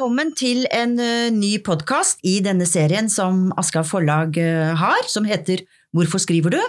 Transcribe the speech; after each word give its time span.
Velkommen 0.00 0.30
til 0.32 0.62
en 0.72 0.94
uh, 0.96 1.28
ny 1.28 1.58
podkast 1.60 2.22
i 2.24 2.38
denne 2.40 2.64
serien 2.64 3.10
som 3.12 3.50
Aschehoug 3.60 3.84
Forlag 3.84 4.38
uh, 4.40 4.70
har, 4.80 5.08
som 5.12 5.26
heter 5.28 5.60
Hvorfor 5.92 6.22
skriver 6.24 6.54
du? 6.54 6.60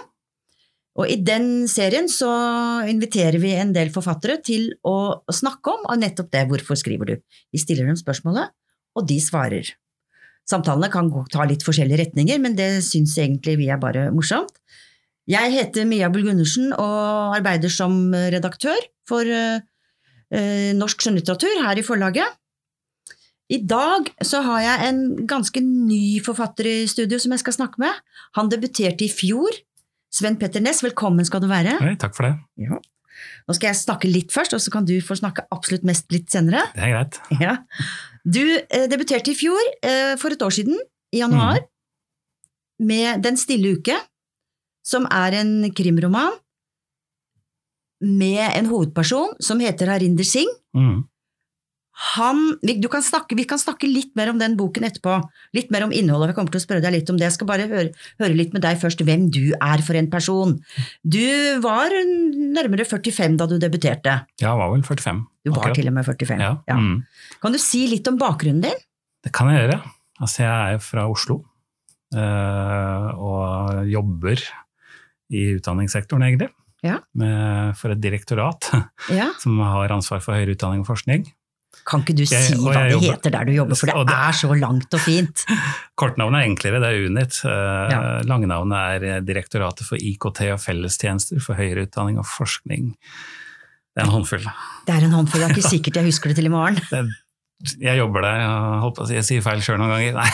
Og 1.00 1.08
I 1.08 1.16
den 1.16 1.64
serien 1.64 2.10
så 2.12 2.28
inviterer 2.92 3.40
vi 3.40 3.54
en 3.56 3.72
del 3.72 3.88
forfattere 3.94 4.36
til 4.44 4.66
å 4.84 5.24
snakke 5.32 5.72
om 5.72 5.88
nettopp 5.96 6.28
det 6.36 6.42
Hvorfor 6.50 6.76
skriver 6.76 7.08
du? 7.08 7.14
Vi 7.48 7.62
stiller 7.62 7.88
dem 7.88 7.96
spørsmålet, 7.96 8.52
og 9.00 9.08
de 9.08 9.16
svarer. 9.24 9.72
Samtalene 10.44 10.92
kan 10.92 11.08
ta 11.32 11.48
litt 11.48 11.64
forskjellige 11.64 12.02
retninger, 12.02 12.36
men 12.36 12.60
det 12.60 12.68
syns 12.84 13.16
egentlig 13.16 13.56
vi 13.62 13.70
er 13.72 13.80
bare 13.80 14.10
morsomt. 14.12 14.52
Jeg 15.24 15.56
heter 15.56 15.88
Mia 15.88 16.12
Bull 16.12 16.28
Gundersen 16.28 16.76
og 16.76 17.32
arbeider 17.38 17.72
som 17.72 17.96
redaktør 18.12 18.90
for 19.08 19.24
uh, 19.24 19.56
norsk 20.84 21.08
skjønnlitteratur 21.08 21.64
her 21.64 21.80
i 21.80 21.88
forlaget. 21.88 22.36
I 23.50 23.58
dag 23.68 24.08
så 24.24 24.40
har 24.46 24.62
jeg 24.62 24.88
en 24.88 25.02
ganske 25.28 25.60
ny 25.64 26.20
forfatter 26.24 26.68
i 26.68 26.76
studio 26.90 27.18
som 27.20 27.34
jeg 27.34 27.42
skal 27.42 27.56
snakke 27.58 27.82
med. 27.82 27.98
Han 28.38 28.50
debuterte 28.52 29.06
i 29.06 29.10
fjor. 29.12 29.56
Sven 30.12 30.38
Petter 30.40 30.62
Næss, 30.62 30.82
velkommen 30.84 31.26
skal 31.26 31.42
du 31.42 31.48
være. 31.50 31.78
Hei, 31.82 31.96
takk 32.00 32.14
for 32.16 32.28
det. 32.28 32.36
Ja. 32.60 32.78
Nå 33.48 33.56
skal 33.56 33.70
jeg 33.70 33.80
snakke 33.80 34.10
litt 34.10 34.32
først, 34.34 34.54
og 34.56 34.62
så 34.62 34.72
kan 34.72 34.86
du 34.88 34.94
få 35.04 35.16
snakke 35.18 35.44
absolutt 35.54 35.84
mest 35.88 36.08
litt 36.14 36.30
senere. 36.32 36.64
Det 36.76 36.84
er 36.86 36.94
greit. 36.94 37.18
Ja. 37.40 37.56
Du 38.22 38.42
eh, 38.44 38.86
debuterte 38.90 39.32
i 39.32 39.36
fjor, 39.38 39.60
eh, 39.82 40.14
for 40.20 40.34
et 40.34 40.44
år 40.44 40.54
siden, 40.54 40.78
i 41.12 41.20
januar, 41.20 41.60
mm. 41.60 42.86
med 42.88 43.24
Den 43.24 43.36
stille 43.40 43.74
uke, 43.76 43.96
som 44.86 45.06
er 45.10 45.40
en 45.42 45.72
krimroman 45.76 46.38
med 48.02 48.42
en 48.56 48.68
hovedperson 48.70 49.36
som 49.42 49.60
heter 49.62 49.90
Harinder 49.92 50.26
Singh. 50.26 50.50
Mm. 50.74 51.04
Han, 51.92 52.40
vi, 52.64 52.78
kan 52.88 53.02
snakke, 53.04 53.36
vi, 53.36 53.44
kan 53.48 53.60
snakke, 53.60 53.86
litt 53.86 54.14
mer 54.16 54.30
om 54.32 54.38
den 54.40 54.54
boken 54.56 54.86
etterpå. 54.88 55.18
Litt 55.56 55.72
mer 55.74 55.84
om 55.84 55.92
innholdet. 55.92 56.30
Vi 56.30 56.36
kommer 56.38 56.54
til 56.54 56.62
å 56.62 56.64
spørre 56.64 56.84
deg 56.84 56.94
litt 56.94 57.10
om 57.12 57.18
det. 57.20 57.26
Jeg 57.28 57.36
skal 57.36 57.50
bare 57.50 57.66
høre, 57.68 57.90
høre, 58.22 58.36
litt 58.38 58.54
med 58.56 58.64
deg 58.64 58.80
først 58.80 59.04
hvem 59.04 59.28
du 59.32 59.52
er 59.58 59.84
for 59.84 59.98
en 60.00 60.08
person. 60.12 60.56
Du 61.04 61.20
var 61.64 61.92
nærmere 61.92 62.86
45 62.88 63.36
da 63.40 63.48
du 63.50 63.58
debuterte. 63.60 64.16
Ja, 64.40 64.48
jeg 64.48 64.60
var 64.62 64.72
vel 64.72 64.86
45. 64.88 65.20
Du 65.44 65.52
var 65.52 65.66
akkurat. 65.66 65.78
til 65.78 65.92
og 65.92 65.96
med 65.98 66.08
45. 66.08 66.40
Ja. 66.40 66.54
ja. 66.70 66.78
Mm. 66.80 67.36
Kan 67.44 67.54
du 67.54 67.60
si 67.60 67.84
litt 67.90 68.08
om 68.08 68.16
bakgrunnen 68.20 68.64
din? 68.64 68.82
Det 69.22 69.34
kan 69.36 69.52
jeg 69.52 69.66
gjøre. 69.66 69.78
Altså, 70.22 70.46
jeg 70.46 70.78
er 70.78 70.82
fra 70.82 71.06
Oslo. 71.10 71.42
Øh, 72.12 73.06
og 73.16 73.86
jobber 73.88 74.40
i 75.32 75.44
utdanningssektoren, 75.56 76.24
egentlig. 76.26 76.50
Ja. 76.82 76.98
Med, 77.14 77.76
for 77.78 77.94
et 77.94 78.00
direktorat 78.02 78.66
ja. 79.12 79.30
som 79.42 79.60
har 79.62 79.94
ansvar 79.94 80.24
for 80.24 80.36
høyere 80.36 80.56
utdanning 80.56 80.82
og 80.82 80.90
forskning. 80.90 81.28
Kan 81.88 82.04
ikke 82.04 82.14
du 82.14 82.22
si 82.28 82.36
jeg, 82.36 82.58
hva 82.62 82.74
det 82.76 82.92
jobber, 82.92 83.08
heter 83.08 83.32
der 83.34 83.48
du 83.48 83.52
jobber, 83.56 83.78
for 83.78 83.90
det, 83.90 83.94
det 84.06 84.16
er 84.28 84.36
så 84.38 84.50
langt 84.54 84.94
og 84.94 85.02
fint? 85.02 85.44
Kortnavnet 85.98 86.42
er 86.42 86.50
enklere, 86.50 86.80
det 86.82 86.90
er 86.92 87.06
Unit. 87.08 87.38
Uh, 87.42 87.52
ja. 87.90 88.00
Langnavnet 88.28 89.06
er 89.08 89.24
Direktoratet 89.26 89.88
for 89.88 89.98
IKT 89.98 90.44
og 90.52 90.60
fellestjenester 90.62 91.42
for 91.42 91.58
høyere 91.58 91.88
utdanning 91.88 92.20
og 92.22 92.28
forskning. 92.28 92.92
Det 93.92 94.00
er 94.00 94.06
en 94.06 94.14
håndfull. 94.14 94.46
Det 94.86 94.94
er 94.94 95.08
en 95.08 95.16
håndfull, 95.18 95.42
det 95.42 95.48
er 95.48 95.56
ikke 95.56 95.72
sikkert 95.76 96.00
jeg 96.00 96.10
husker 96.12 96.32
det 96.32 96.38
til 96.38 96.48
i 96.48 96.54
morgen. 96.54 96.78
Det, 96.92 97.02
jeg 97.82 97.98
jobber 97.98 98.24
der, 98.26 98.38
jeg, 98.42 98.78
holdt 98.84 98.96
på 98.98 99.04
å 99.04 99.10
si, 99.10 99.18
jeg 99.18 99.26
sier 99.28 99.44
feil 99.44 99.60
sjøl 99.64 99.82
noen 99.82 99.92
ganger. 99.96 100.12
Nei. 100.22 100.30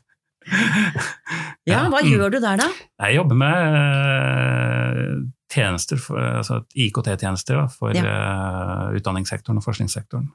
ja, 1.70 1.84
hva 1.90 2.00
mm. 2.00 2.08
gjør 2.08 2.32
du 2.34 2.40
der, 2.42 2.62
da? 2.62 2.70
Jeg 3.06 3.20
jobber 3.20 3.42
med 3.42 3.54
uh, 3.74 5.20
tjenester, 5.50 5.98
for, 6.00 6.20
altså 6.20 6.62
IKT-tjenester 6.78 7.64
for 7.74 7.96
ja. 7.96 8.04
uh, 8.04 8.94
utdanningssektoren 8.96 9.60
og 9.60 9.66
forskningssektoren. 9.66 10.30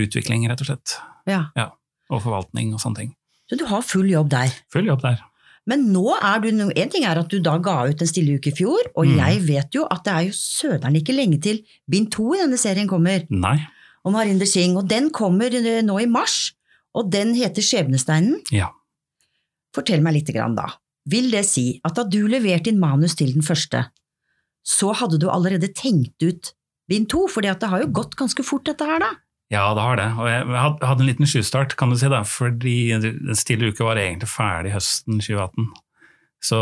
Utvikling, 0.00 0.46
rett 0.50 0.62
og 0.62 0.70
slett. 0.70 0.98
Ja. 1.28 1.46
ja. 1.58 1.70
Og 2.10 2.22
forvaltning 2.24 2.74
og 2.74 2.82
sånne 2.82 3.04
ting. 3.04 3.16
Så 3.50 3.58
du 3.58 3.66
har 3.66 3.82
full 3.82 4.10
jobb 4.10 4.30
der? 4.30 4.52
Full 4.72 4.86
jobb 4.86 5.02
der. 5.02 5.24
Men 5.68 5.90
nå 5.92 6.06
er 6.16 6.40
du, 6.42 6.48
en 6.50 6.92
ting 6.92 7.04
er 7.06 7.20
at 7.20 7.30
du 7.30 7.38
da 7.44 7.56
ga 7.62 7.82
ut 7.90 8.00
en 8.00 8.08
stille 8.08 8.38
uke 8.38 8.50
i 8.50 8.56
fjor, 8.56 8.90
og 8.94 9.06
mm. 9.06 9.18
jeg 9.20 9.42
vet 9.46 9.76
jo 9.76 9.84
at 9.92 10.02
det 10.06 10.14
er 10.14 10.28
jo 10.30 10.36
søderen 10.36 10.96
ikke 10.98 11.14
lenge 11.14 11.40
til 11.42 11.60
bind 11.90 12.08
to 12.14 12.30
i 12.34 12.40
denne 12.40 12.58
serien 12.60 12.88
kommer. 12.90 13.26
Nei. 13.30 13.58
Om 14.06 14.16
Harinder 14.16 14.48
Singh. 14.48 14.78
Og 14.80 14.88
den 14.88 15.10
kommer 15.12 15.52
eh, 15.52 15.82
nå 15.84 15.98
i 16.00 16.08
mars, 16.08 16.54
og 16.96 17.10
den 17.12 17.34
heter 17.36 17.64
Skjebnesteinen. 17.64 18.40
Ja. 18.54 18.70
Fortell 19.76 20.02
meg 20.02 20.16
lite 20.16 20.34
grann, 20.34 20.56
da. 20.58 20.70
Vil 21.10 21.30
det 21.32 21.44
si 21.48 21.74
at 21.86 21.96
da 21.98 22.06
du 22.08 22.22
leverte 22.30 22.72
inn 22.72 22.80
manus 22.80 23.14
til 23.18 23.34
den 23.36 23.44
første, 23.44 23.84
så 24.66 24.92
hadde 24.96 25.20
du 25.20 25.28
allerede 25.32 25.72
tenkt 25.74 26.22
ut 26.22 26.52
bind 26.90 27.08
to, 27.12 27.26
for 27.30 27.44
det 27.44 27.56
har 27.62 27.82
jo 27.82 27.92
gått 27.94 28.16
ganske 28.18 28.44
fort, 28.44 28.66
dette 28.66 28.86
her, 28.86 29.02
da? 29.02 29.12
Ja, 29.50 29.64
det 29.74 29.82
har 29.82 29.98
det. 29.98 30.08
Og 30.14 30.26
jeg 30.30 30.46
hadde 30.62 31.02
en 31.02 31.08
liten 31.08 31.28
sjustart, 31.28 31.74
kan 31.78 31.90
du 31.90 31.98
si, 31.98 32.10
da, 32.10 32.22
fordi 32.26 32.94
Den 33.02 33.38
stille 33.38 33.70
uke 33.70 33.86
var 33.86 33.98
egentlig 33.98 34.30
ferdig 34.30 34.74
høsten 34.76 35.18
2018. 35.18 35.70
Så 36.40 36.58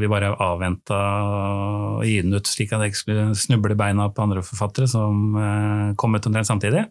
vi 0.00 0.08
bare 0.10 0.32
avventa 0.42 0.96
å 0.98 2.00
gi 2.02 2.16
den 2.24 2.34
ut 2.34 2.48
slik 2.50 2.72
at 2.74 2.82
jeg 2.82 2.92
ikke 2.92 3.02
skulle 3.04 3.26
snuble 3.38 3.76
beina 3.78 4.08
på 4.10 4.24
andre 4.24 4.42
forfattere 4.42 4.88
som 4.90 5.36
eh, 5.38 5.92
kom 6.00 6.16
ut 6.16 6.26
omtrent 6.26 6.48
samtidig. 6.48 6.88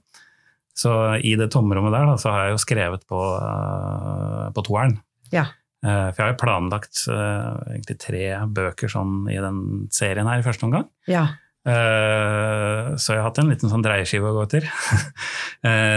Så 0.79 0.93
i 1.25 1.33
det 1.35 1.49
tomrommet 1.51 1.91
der 1.91 2.07
da, 2.07 2.15
så 2.21 2.31
har 2.31 2.45
jeg 2.45 2.55
jo 2.55 2.61
skrevet 2.63 3.01
på, 3.09 3.19
uh, 3.19 4.47
på 4.55 4.63
toeren. 4.63 4.95
Ja. 5.33 5.49
Uh, 5.79 6.09
for 6.11 6.19
jeg 6.19 6.25
har 6.25 6.33
jo 6.33 6.41
planlagt 6.41 7.05
uh, 7.07 7.59
egentlig 7.71 7.99
tre 8.03 8.23
bøker 8.51 8.91
sånn 8.91 9.29
i 9.31 9.37
den 9.39 9.61
serien 9.95 10.27
her 10.27 10.41
i 10.41 10.45
første 10.45 10.67
omgang. 10.67 10.89
Ja. 11.07 11.29
Uh, 11.67 12.95
så 12.99 13.13
jeg 13.13 13.21
har 13.21 13.29
hatt 13.29 13.39
en 13.39 13.51
liten 13.51 13.71
sånn 13.71 13.83
dreieskive 13.85 14.31
å 14.31 14.35
gå 14.35 14.43
etter. 14.47 14.67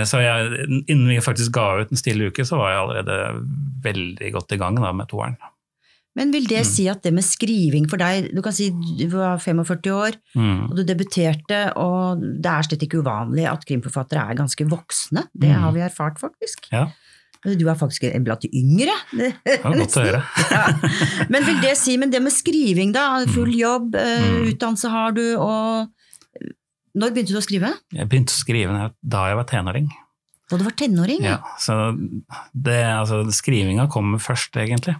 så 0.06 0.20
jeg, 0.22 0.68
innen 0.90 1.06
vi 1.06 1.20
faktisk 1.22 1.54
ga 1.54 1.68
ut 1.78 1.92
En 1.94 2.00
stille 2.00 2.32
uke, 2.32 2.44
så 2.46 2.58
var 2.58 2.72
jeg 2.72 2.82
allerede 2.82 3.18
veldig 3.84 4.30
godt 4.34 4.54
i 4.54 4.60
gang 4.62 4.78
da, 4.82 4.94
med 4.94 5.10
toeren. 5.10 5.38
Men 6.18 6.32
vil 6.34 6.44
det 6.44 6.60
mm. 6.60 6.68
si 6.68 6.86
at 6.92 7.00
det 7.06 7.12
med 7.16 7.24
skriving 7.24 7.86
for 7.88 8.00
deg 8.00 8.26
Du 8.36 8.42
kan 8.44 8.52
si 8.52 8.66
du 8.72 9.06
var 9.14 9.38
45 9.40 9.94
år, 9.96 10.18
mm. 10.36 10.58
og 10.68 10.74
du 10.76 10.82
debuterte, 10.86 11.62
og 11.80 12.20
det 12.20 12.50
er 12.52 12.66
slett 12.68 12.84
ikke 12.86 13.00
uvanlig 13.00 13.46
at 13.48 13.64
krimforfattere 13.68 14.26
er 14.28 14.40
ganske 14.42 14.66
voksne. 14.68 15.26
Det 15.32 15.50
mm. 15.50 15.62
har 15.64 15.74
vi 15.74 15.86
erfart, 15.86 16.20
faktisk. 16.20 16.68
Ja. 16.74 16.90
Du 17.42 17.64
er 17.66 17.74
faktisk 17.78 18.04
en 18.06 18.22
blant 18.22 18.44
de 18.44 18.50
yngre. 18.54 18.92
Det 19.10 19.32
var 19.64 19.74
godt 19.80 19.96
å 19.98 20.04
høre. 20.04 20.20
ja. 20.52 20.62
Men 21.32 21.46
vil 21.48 21.58
det 21.64 21.74
si, 21.80 21.96
men 21.98 22.12
det 22.12 22.20
med 22.22 22.34
skriving, 22.34 22.92
da? 22.94 23.06
Full 23.32 23.50
mm. 23.50 23.58
jobb, 23.58 23.96
eh, 23.98 24.28
mm. 24.28 24.44
utdannelse 24.52 24.92
har 24.92 25.16
du, 25.16 25.24
og 25.42 25.90
Når 26.92 27.14
begynte 27.14 27.34
du 27.34 27.40
å 27.40 27.44
skrive? 27.44 27.72
Jeg 27.96 28.08
begynte 28.10 28.34
å 28.34 28.38
skrive 28.38 28.88
da 29.00 29.26
jeg 29.30 29.38
var 29.40 29.48
tenåring. 29.50 29.90
Da 30.52 30.58
du 30.60 30.66
var 30.66 30.74
tenåring? 30.76 31.24
Ja, 31.24 31.38
så 31.58 31.96
det, 32.52 32.82
altså, 32.92 33.24
Skrivinga 33.32 33.88
kommer 33.90 34.22
først, 34.22 34.54
egentlig. 34.60 34.94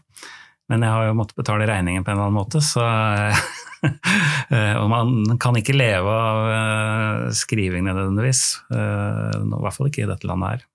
Men 0.72 0.82
jeg 0.82 0.94
har 0.94 1.10
jo 1.10 1.18
måttet 1.18 1.38
betale 1.38 1.68
regningen 1.68 2.02
på 2.02 2.10
en 2.10 2.16
eller 2.16 2.30
annen 2.30 2.40
måte, 2.40 2.62
så 2.64 2.82
eh, 4.56 4.74
Og 4.80 4.88
man 4.90 5.38
kan 5.42 5.58
ikke 5.58 5.76
leve 5.76 6.10
av 6.10 6.50
eh, 6.56 7.30
skriving 7.38 7.86
nødvendigvis. 7.86 8.44
I 8.72 9.46
hvert 9.52 9.78
fall 9.78 9.92
ikke 9.92 10.06
i 10.08 10.10
dette 10.10 10.30
landet 10.30 10.56
her. 10.56 10.68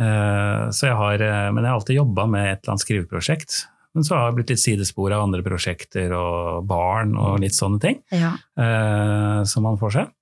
Eh, 0.00 0.70
så 0.72 0.88
jeg 0.88 0.96
har, 0.96 1.22
eh, 1.22 1.50
men 1.52 1.62
jeg 1.62 1.70
har 1.70 1.78
alltid 1.78 2.00
jobba 2.00 2.26
med 2.30 2.48
et 2.48 2.62
eller 2.62 2.74
annet 2.74 2.86
skriveprosjekt. 2.86 3.58
Men 3.92 4.06
så 4.08 4.16
har 4.16 4.30
jeg 4.30 4.38
blitt 4.38 4.52
litt 4.54 4.62
sidespor 4.62 5.12
av 5.12 5.26
andre 5.26 5.44
prosjekter 5.44 6.14
og 6.16 6.64
barn 6.64 7.12
og 7.20 7.42
litt 7.42 7.56
sånne 7.56 7.80
ting. 7.82 7.98
Ja. 8.08 8.32
Uh, 8.56 9.44
som 9.44 9.66
man 9.68 9.76
får 9.76 9.92
seg. 9.98 10.14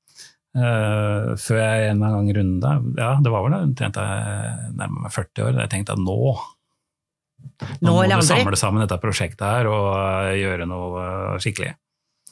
Uh, 0.50 1.37
før 1.38 1.61
jeg 1.61 1.93
en 1.93 2.00
gang 2.02 2.26
runda 2.34 2.70
Ja, 2.99 3.12
det 3.22 3.31
var 3.31 3.44
vel 3.44 3.55
omtrent 3.55 3.94
jeg 3.94 4.72
nærmer 4.75 5.05
meg 5.05 5.14
40 5.14 5.44
år. 5.44 5.52
Da 5.55 5.62
Jeg 5.62 5.73
tenkte 5.76 5.94
at 5.94 6.02
nå 6.02 6.16
nå, 6.19 7.87
nå 7.87 7.93
må 7.94 8.02
vi 8.11 8.26
samle 8.26 8.58
sammen 8.58 8.82
dette 8.82 8.99
prosjektet 8.99 9.46
her 9.46 9.70
og 9.70 10.34
gjøre 10.34 10.66
noe 10.66 11.05
skikkelig. 11.40 11.76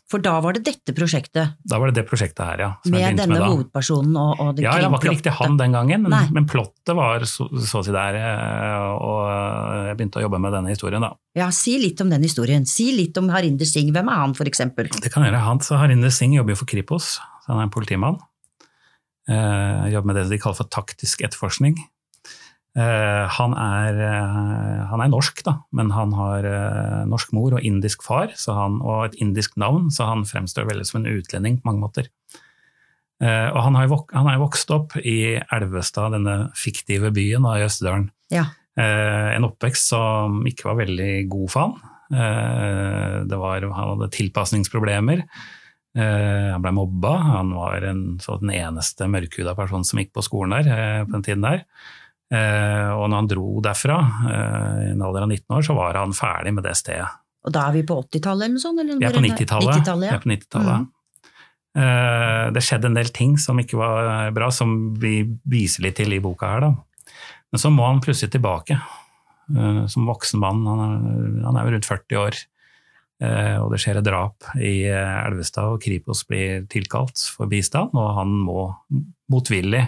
For 0.08 0.22
da 0.24 0.38
var 0.40 0.56
det 0.56 0.62
dette 0.64 0.94
prosjektet? 0.96 1.58
Da 1.68 1.78
var 1.80 1.90
det 1.90 2.00
det 2.00 2.04
prosjektet 2.08 2.40
her, 2.40 2.60
ja. 2.62 2.68
Med 2.88 3.18
denne 3.18 3.26
med 3.34 3.42
hovedpersonen 3.44 4.14
og, 4.16 4.40
og 4.40 4.54
det 4.56 4.64
Ja, 4.64 4.78
det 4.80 4.88
var 4.88 5.02
ikke 5.02 5.12
riktig 5.12 5.34
han 5.36 5.58
den 5.60 5.76
gangen, 5.76 6.06
men, 6.06 6.30
men 6.32 6.46
plottet 6.48 6.96
var 6.96 7.26
så, 7.28 7.44
så 7.60 7.82
å 7.82 7.84
si 7.84 7.92
der. 7.92 8.16
Eh, 8.16 8.86
og 9.04 9.20
jeg 9.90 9.98
begynte 9.98 10.22
å 10.22 10.24
jobbe 10.24 10.40
med 10.40 10.56
denne 10.56 10.72
historien, 10.72 11.04
da. 11.04 11.12
Ja, 11.36 11.50
Si 11.52 11.76
litt 11.82 12.00
om 12.00 12.08
den 12.08 12.24
historien. 12.24 12.64
Si 12.68 12.88
litt 12.96 13.20
om 13.20 13.28
Harinder 13.34 13.68
Singh. 13.68 13.92
Hvem 13.92 14.08
er 14.08 14.22
han, 14.22 14.32
for 14.38 14.48
eksempel? 14.48 14.88
Det 14.96 15.12
kan 15.12 15.26
gjøre. 15.28 15.44
Han, 15.44 15.60
Så 15.60 15.76
Harinder 15.76 16.14
Singh 16.14 16.38
jobber 16.40 16.56
jo 16.56 16.62
for 16.62 16.72
Kripos, 16.72 17.18
så 17.44 17.52
han 17.52 17.60
er 17.60 17.68
en 17.68 17.76
politimann. 17.76 18.16
Jeg 19.28 19.36
eh, 19.36 19.92
jobber 19.92 20.08
med 20.08 20.22
det 20.22 20.28
de 20.32 20.40
kaller 20.40 20.62
for 20.62 20.72
taktisk 20.72 21.20
etterforskning. 21.28 21.76
Eh, 22.78 23.24
han 23.34 23.54
er, 23.58 23.96
eh, 24.06 24.82
han 24.86 25.02
er, 25.02 25.10
norsk, 25.10 25.40
da, 25.46 25.56
men 25.74 25.90
han 25.90 26.12
har 26.14 26.46
eh, 26.46 27.00
norsk 27.10 27.32
mor 27.34 27.56
og 27.56 27.64
indisk 27.66 28.04
far 28.06 28.30
han, 28.46 28.78
og 28.84 29.08
et 29.08 29.16
indisk 29.24 29.56
navn, 29.58 29.88
så 29.90 30.06
han 30.12 30.26
fremstår 30.28 30.68
veldig 30.68 30.86
som 30.86 31.00
en 31.00 31.10
utlending 31.10 31.58
på 31.58 31.70
mange 31.70 31.82
måter. 31.82 32.12
Og 33.18 33.56
han 33.58 33.74
har, 33.74 33.90
han 34.14 34.28
har 34.30 34.36
vokst 34.38 34.68
opp 34.70 34.92
i 35.02 35.40
Elvestad, 35.50 36.12
denne 36.14 36.52
fiktive 36.54 37.08
byen 37.10 37.48
i 37.50 37.64
Østerdalen. 37.64 38.04
Ja. 38.30 38.44
En 38.78 39.42
oppvekst 39.48 39.90
som 39.90 40.36
ikke 40.46 40.68
var 40.68 40.76
veldig 40.84 41.26
god 41.26 41.50
for 41.50 41.64
han. 41.64 41.96
Det 43.26 43.40
var, 43.42 43.66
han 43.66 43.90
hadde 43.90 44.10
tilpasningsproblemer. 44.14 45.24
Han 45.98 46.62
ble 46.62 46.72
mobba. 46.78 47.16
Han 47.32 47.50
var 47.58 47.88
en, 47.90 48.04
den 48.22 48.54
eneste 48.54 49.10
mørkhuda 49.10 49.56
personen 49.58 49.88
som 49.88 49.98
gikk 49.98 50.14
på 50.14 50.22
skolen 50.28 50.54
der 50.54 51.02
på 51.02 51.16
den 51.16 51.26
tiden 51.26 51.48
der. 51.48 51.66
Eh, 52.28 52.90
og 52.92 53.06
når 53.08 53.16
han 53.22 53.30
dro 53.30 53.46
derfra, 53.64 53.96
eh, 54.28 54.76
i 54.84 54.90
en 54.92 55.04
alder 55.06 55.24
av 55.24 55.32
19 55.32 55.56
år, 55.56 55.64
så 55.64 55.76
var 55.78 55.96
han 55.96 56.12
ferdig 56.16 56.52
med 56.58 56.66
det 56.68 56.76
stedet. 56.76 57.08
Og 57.48 57.54
da 57.54 57.68
er 57.68 57.78
vi 57.78 57.86
på 57.88 57.96
80-tallet 58.02 58.44
eller 58.44 58.58
noe 58.58 58.64
sånt? 58.64 58.82
Eller 58.82 59.00
Vi 59.00 59.08
er 59.08 59.16
på 59.16 59.24
90-tallet. 59.24 59.80
90 59.80 60.04
ja. 60.04 60.16
er 60.18 60.32
90-tallet. 60.34 60.84
Mm. 60.84 60.94
Eh, 61.78 62.44
det 62.54 62.64
skjedde 62.64 62.90
en 62.90 62.98
del 62.98 63.10
ting 63.14 63.36
som 63.40 63.58
ikke 63.60 63.78
var 63.78 64.30
bra, 64.36 64.50
som 64.54 64.94
vi 64.98 65.20
viser 65.48 65.86
litt 65.86 65.98
til 66.00 66.16
i 66.16 66.22
boka 66.24 66.52
her. 66.54 66.66
Da. 66.66 67.12
Men 67.52 67.62
så 67.62 67.72
må 67.72 67.86
han 67.86 68.02
plutselig 68.04 68.34
tilbake 68.34 68.76
eh, 68.76 69.82
som 69.90 70.08
voksen 70.08 70.42
mann. 70.42 70.64
Han 70.68 71.52
er, 71.54 71.64
jo 71.64 71.76
rundt 71.76 71.90
40 71.90 72.22
år. 72.22 72.40
Eh, 73.24 73.56
og 73.58 73.72
det 73.72 73.80
skjer 73.82 74.00
et 74.00 74.06
drap 74.06 74.50
i 74.62 74.74
Elvestad, 74.90 75.74
og 75.74 75.82
Kripos 75.82 76.24
blir 76.28 76.66
tilkalt 76.70 77.22
for 77.34 77.50
bistand, 77.50 77.94
og 77.98 78.12
han 78.18 78.34
må 78.44 78.68
motvillig 79.32 79.86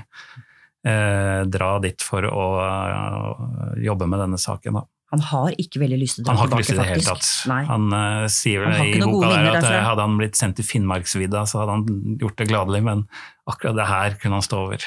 eh, 0.86 1.42
dra 1.50 1.74
dit 1.84 2.02
for 2.04 2.24
å 2.28 2.46
eh, 2.64 3.84
jobbe 3.86 4.08
med 4.10 4.22
denne 4.24 4.40
saken. 4.40 4.80
Da. 4.80 4.84
Han 5.10 5.22
har 5.26 5.54
ikke 5.58 5.80
veldig 5.82 5.98
lyst 5.98 6.18
til 6.18 6.22
å 6.22 6.28
dra 6.28 6.34
Han 6.34 6.38
har 6.40 6.50
ikke 6.50 6.60
lyst 6.60 6.70
til 6.70 6.78
det 6.78 6.82
i 6.82 6.86
det 6.86 6.92
hele 6.94 7.06
tatt. 7.08 7.30
Nei. 7.50 7.62
Han 7.66 7.86
uh, 7.94 8.26
sier 8.30 8.62
vel 8.62 8.76
i 8.84 9.00
boka 9.02 9.30
der 9.32 9.48
at 9.48 9.56
derfra. 9.58 9.72
eh, 9.80 9.86
hadde 9.88 10.04
han 10.06 10.20
blitt 10.20 10.38
sendt 10.38 10.60
til 10.60 10.68
Finnmarksvidda, 10.68 11.46
så 11.50 11.62
hadde 11.64 11.78
han 11.78 12.20
gjort 12.20 12.36
det 12.38 12.46
gladelig, 12.52 12.82
men 12.86 13.02
akkurat 13.50 13.80
det 13.80 13.88
her 13.90 14.20
kunne 14.22 14.38
han 14.38 14.46
stå 14.46 14.60
over. 14.68 14.86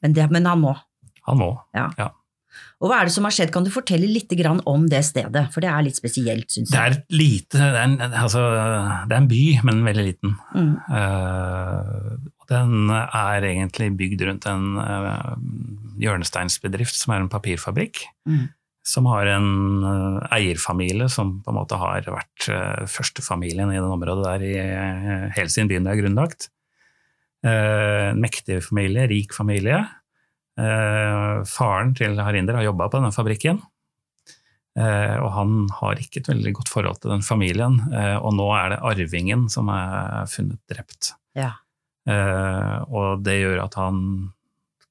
Men, 0.00 0.16
det, 0.16 0.30
men 0.32 0.48
han 0.48 0.64
må. 0.64 0.72
Han 1.28 1.42
må. 1.42 1.52
ja. 1.76 1.90
Og 2.80 2.88
hva 2.88 3.02
er 3.02 3.06
det 3.10 3.12
som 3.12 3.26
har 3.28 3.34
skjedd? 3.36 3.50
Kan 3.52 3.66
du 3.66 3.70
fortelle 3.70 4.08
litt 4.08 4.32
grann 4.40 4.62
om 4.68 4.86
det 4.88 5.02
stedet? 5.04 5.42
For 5.52 5.60
det 5.62 5.68
er 5.68 5.84
litt 5.84 5.98
spesielt, 6.00 6.48
syns 6.50 6.72
Det 6.72 6.80
jeg. 6.80 6.96
er 6.96 7.12
lite 7.12 7.60
det 7.60 7.66
er, 7.68 7.82
en, 7.84 7.98
altså, 8.08 8.40
det 9.04 9.12
er 9.12 9.20
en 9.20 9.28
by, 9.30 9.42
men 9.68 9.82
veldig 9.84 10.06
liten. 10.08 10.32
Mm. 10.56 10.72
Og 10.88 12.29
den 12.50 12.90
er 12.90 13.44
egentlig 13.46 13.92
bygd 13.98 14.24
rundt 14.26 14.46
en 14.50 14.78
eh, 14.82 15.34
hjørnesteinsbedrift 16.02 16.96
som 16.98 17.14
er 17.14 17.22
en 17.22 17.30
papirfabrikk. 17.32 18.02
Mm. 18.28 18.48
Som 18.90 19.06
har 19.10 19.28
en 19.28 19.50
eh, 19.86 20.36
eierfamilie 20.38 21.06
som 21.12 21.36
på 21.44 21.52
en 21.52 21.58
måte 21.60 21.78
har 21.78 22.06
vært 22.10 22.48
uh, 22.48 22.86
førstefamilien 22.90 23.70
i 23.70 23.78
det 23.78 23.86
området 23.86 24.24
der 24.26 24.46
i, 24.46 24.54
eh, 24.58 25.26
helt 25.36 25.54
siden 25.54 25.70
byen 25.70 25.86
er 25.86 26.00
grunnlagt. 26.00 26.48
Eh, 27.46 28.10
En 28.10 28.20
mektig 28.20 28.58
familie, 28.66 29.06
rik 29.08 29.36
familie. 29.36 29.84
Eh, 30.60 31.42
faren 31.48 31.94
til 31.96 32.18
Harinder 32.20 32.58
har 32.58 32.66
jobba 32.66 32.88
på 32.88 32.98
denne 32.98 33.14
fabrikken. 33.14 33.62
Eh, 34.78 35.16
og 35.18 35.30
han 35.34 35.54
har 35.80 35.98
ikke 36.00 36.22
et 36.22 36.30
veldig 36.30 36.52
godt 36.60 36.70
forhold 36.70 37.00
til 37.02 37.12
den 37.12 37.24
familien, 37.26 37.80
eh, 37.92 38.16
og 38.16 38.36
nå 38.38 38.46
er 38.54 38.74
det 38.74 38.82
arvingen 38.86 39.48
som 39.50 39.68
er 39.72 40.28
funnet 40.30 40.60
drept. 40.70 41.12
Ja. 41.36 41.56
Eh, 42.10 42.76
og 42.90 43.22
det 43.26 43.38
gjør 43.42 43.62
at 43.68 43.76
han 43.78 44.02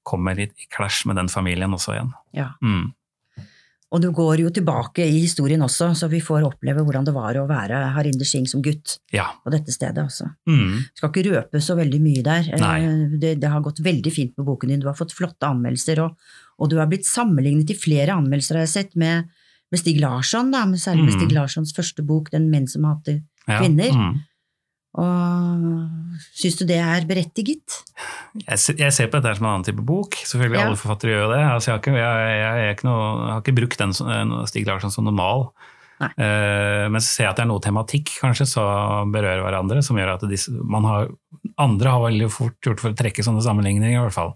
kommer 0.09 0.39
i, 0.39 0.47
i 0.49 0.69
clash 0.73 1.05
med 1.09 1.19
den 1.19 1.29
familien 1.29 1.75
også 1.75 1.93
igjen. 1.97 2.13
Ja. 2.37 2.53
Mm. 2.63 2.87
Og 3.89 4.03
du 4.03 4.11
går 4.13 4.43
jo 4.43 4.49
tilbake 4.53 5.01
i 5.01 5.15
historien 5.23 5.63
også, 5.65 5.87
så 5.97 6.05
vi 6.11 6.19
får 6.21 6.43
oppleve 6.45 6.83
hvordan 6.85 7.07
det 7.07 7.13
var 7.15 7.33
å 7.41 7.47
være 7.49 7.79
Harinder 7.95 8.27
Singh 8.29 8.45
som 8.51 8.61
gutt 8.61 8.99
Ja. 9.15 9.23
på 9.41 9.49
dette 9.49 9.73
stedet. 9.73 10.03
også. 10.03 10.27
Mm. 10.45 10.75
Skal 10.93 11.09
ikke 11.09 11.23
røpe 11.31 11.61
så 11.65 11.73
veldig 11.79 12.01
mye 12.03 12.21
der. 12.25 12.51
Eh. 12.53 13.17
Det, 13.17 13.31
det 13.41 13.49
har 13.49 13.63
gått 13.65 13.81
veldig 13.81 14.13
fint 14.13 14.37
med 14.37 14.45
boken 14.45 14.69
din, 14.69 14.79
du 14.83 14.85
har 14.91 14.97
fått 14.97 15.15
flotte 15.17 15.49
anmeldelser, 15.49 16.03
og, 16.05 16.15
og 16.61 16.69
du 16.69 16.77
har 16.77 16.85
blitt 16.91 17.09
sammenlignet 17.09 17.73
i 17.73 17.79
flere 17.81 18.13
anmeldelser, 18.13 18.59
har 18.61 18.67
jeg 18.69 18.75
sett, 18.75 18.93
med, 18.95 19.25
med 19.73 19.81
Stig 19.81 19.97
Larsson, 20.01 20.53
da, 20.53 20.67
med 20.69 20.77
særlig 20.85 21.07
med 21.07 21.15
Mm. 21.15 21.19
Stig 21.23 21.33
Larssons 21.39 21.73
første 21.73 22.05
bok, 22.05 22.29
Den 22.29 22.49
menn 22.53 22.67
som 22.69 22.85
hater 22.85 23.23
Ja. 23.47 23.57
Kvinner. 23.57 23.89
Mm. 23.89 24.19
Og 24.97 25.65
syns 26.33 26.57
du 26.57 26.63
det 26.65 26.79
er 26.81 27.05
berettiget? 27.09 27.75
Jeg, 28.41 28.57
ser, 28.57 28.77
jeg 28.81 28.93
ser 28.95 29.09
på 29.11 29.19
dette 29.21 29.35
som 29.37 29.45
en 29.45 29.51
annen 29.53 29.67
type 29.67 29.83
bok. 29.85 30.17
Selvfølgelig 30.25 30.57
Ja. 30.59 30.65
alle 30.67 30.79
forfattere 30.81 31.13
gjør 31.13 31.33
det. 31.35 31.41
Altså, 31.45 31.69
jeg, 31.69 31.75
har 31.75 31.83
ikke, 31.83 31.93
jeg, 31.99 32.71
ikke 32.77 32.87
noe, 32.89 33.03
jeg 33.27 33.33
har 33.35 33.43
ikke 33.43 33.57
brukt 33.61 33.83
den 33.83 33.93
eh, 33.93 34.33
Stig 34.49 34.65
Larsson 34.67 34.91
som 34.95 35.05
normal. 35.05 35.49
Eh, 35.99 36.85
men 36.89 36.97
så 37.03 37.07
ser 37.11 37.25
jeg 37.27 37.31
at 37.33 37.39
det 37.41 37.45
er 37.45 37.51
noe 37.51 37.61
tematikk 37.63 38.13
kanskje 38.21 38.47
som 38.49 39.11
berører 39.13 39.43
hverandre, 39.45 39.81
som 39.85 39.97
gjør 39.99 40.15
at 40.15 40.25
disse, 40.31 40.51
man 40.63 40.87
har, 40.87 41.09
andre 41.59 41.91
har 41.95 42.05
veldig 42.07 42.29
fort 42.31 42.55
gjort 42.65 42.79
for 42.81 42.93
å 42.93 42.97
trekke 42.97 43.25
sånne 43.25 43.43
sammenligninger, 43.45 43.93
i 43.93 44.03
hvert 44.07 44.15
fall. 44.15 44.33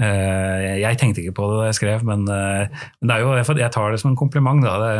Eh, 0.00 0.78
jeg 0.80 0.96
tenkte 0.96 1.20
ikke 1.20 1.34
på 1.36 1.46
det 1.50 1.56
da 1.60 1.64
jeg 1.68 1.76
skrev, 1.76 2.00
men, 2.08 2.22
eh, 2.32 2.64
men 3.02 3.10
det 3.10 3.16
er 3.18 3.20
jo, 3.26 3.32
jeg 3.60 3.72
tar 3.74 3.92
det 3.92 3.98
som 4.00 4.08
en 4.10 4.16
kompliment. 4.16 4.62
Da. 4.64 4.72
Det, 4.80 4.92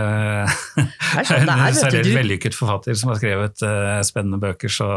er 1.17 1.25
sånn 1.25 1.47
det 1.49 1.55
er, 1.55 1.63
en 1.71 1.79
særlig 1.79 2.13
vellykket 2.19 2.57
forfatter 2.57 2.99
som 3.01 3.09
har 3.13 3.17
skrevet 3.21 3.65
eh, 3.65 4.01
spennende 4.05 4.37
bøker, 4.43 4.69
så 4.73 4.89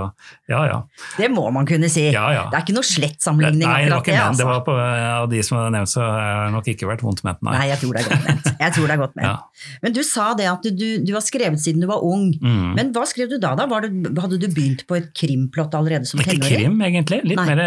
ja 0.52 0.66
ja. 0.68 0.82
Det 1.16 1.30
må 1.32 1.46
man 1.56 1.68
kunne 1.70 1.88
si. 1.92 2.10
ja, 2.12 2.26
ja. 2.36 2.44
Det 2.52 2.60
er 2.60 2.66
ikke 2.68 2.76
noe 2.76 2.88
slett 2.88 3.24
sammenligning, 3.24 3.64
Nei, 3.64 3.86
det 3.88 3.94
var 3.96 4.04
ikke 4.04 4.12
det. 4.12 4.20
ment. 4.20 4.36
Det 4.36 4.46
Altså. 4.46 4.50
var 4.52 4.66
på, 4.68 4.76
av 4.76 5.30
de 5.32 5.42
som 5.48 5.60
er 5.62 5.72
nevnt, 5.78 5.92
så 5.94 6.04
har 6.04 6.44
det 6.50 6.54
nok 6.58 6.68
ikke 6.76 6.90
vært 6.92 7.06
vondt 7.06 7.24
ment, 7.26 7.40
nei. 7.48 7.56
Nei, 7.56 7.66
jeg 7.72 7.80
tror 7.86 7.96
det 7.96 8.04
er 8.04 8.10
godt 8.12 8.28
ment. 8.28 8.52
Jeg 8.66 8.76
tror 8.76 8.86
det 8.92 8.98
er 8.98 9.02
godt 9.06 9.16
ment. 9.22 9.30
Ja. 9.32 9.72
Men 9.86 9.96
du 9.96 10.02
sa 10.04 10.28
det 10.38 10.50
at 10.52 10.68
du, 10.76 10.86
du 11.08 11.14
har 11.16 11.24
skrevet 11.24 11.64
siden 11.64 11.86
du 11.86 11.88
var 11.90 12.04
ung. 12.04 12.28
Mm. 12.44 12.74
Men 12.76 12.92
hva 12.96 13.06
skrev 13.08 13.32
du 13.32 13.38
da? 13.40 13.54
da? 13.58 13.66
Var 13.72 13.88
det, 13.88 14.12
hadde 14.20 14.42
du 14.44 14.48
begynt 14.52 14.84
på 14.92 15.00
et 15.00 15.08
krimplott 15.16 15.74
allerede 15.80 16.04
som 16.10 16.20
Ikke 16.20 16.36
krim, 16.44 16.78
egentlig. 16.84 17.22
Litt 17.32 17.40
Nei. 17.40 17.48
mer 17.56 17.64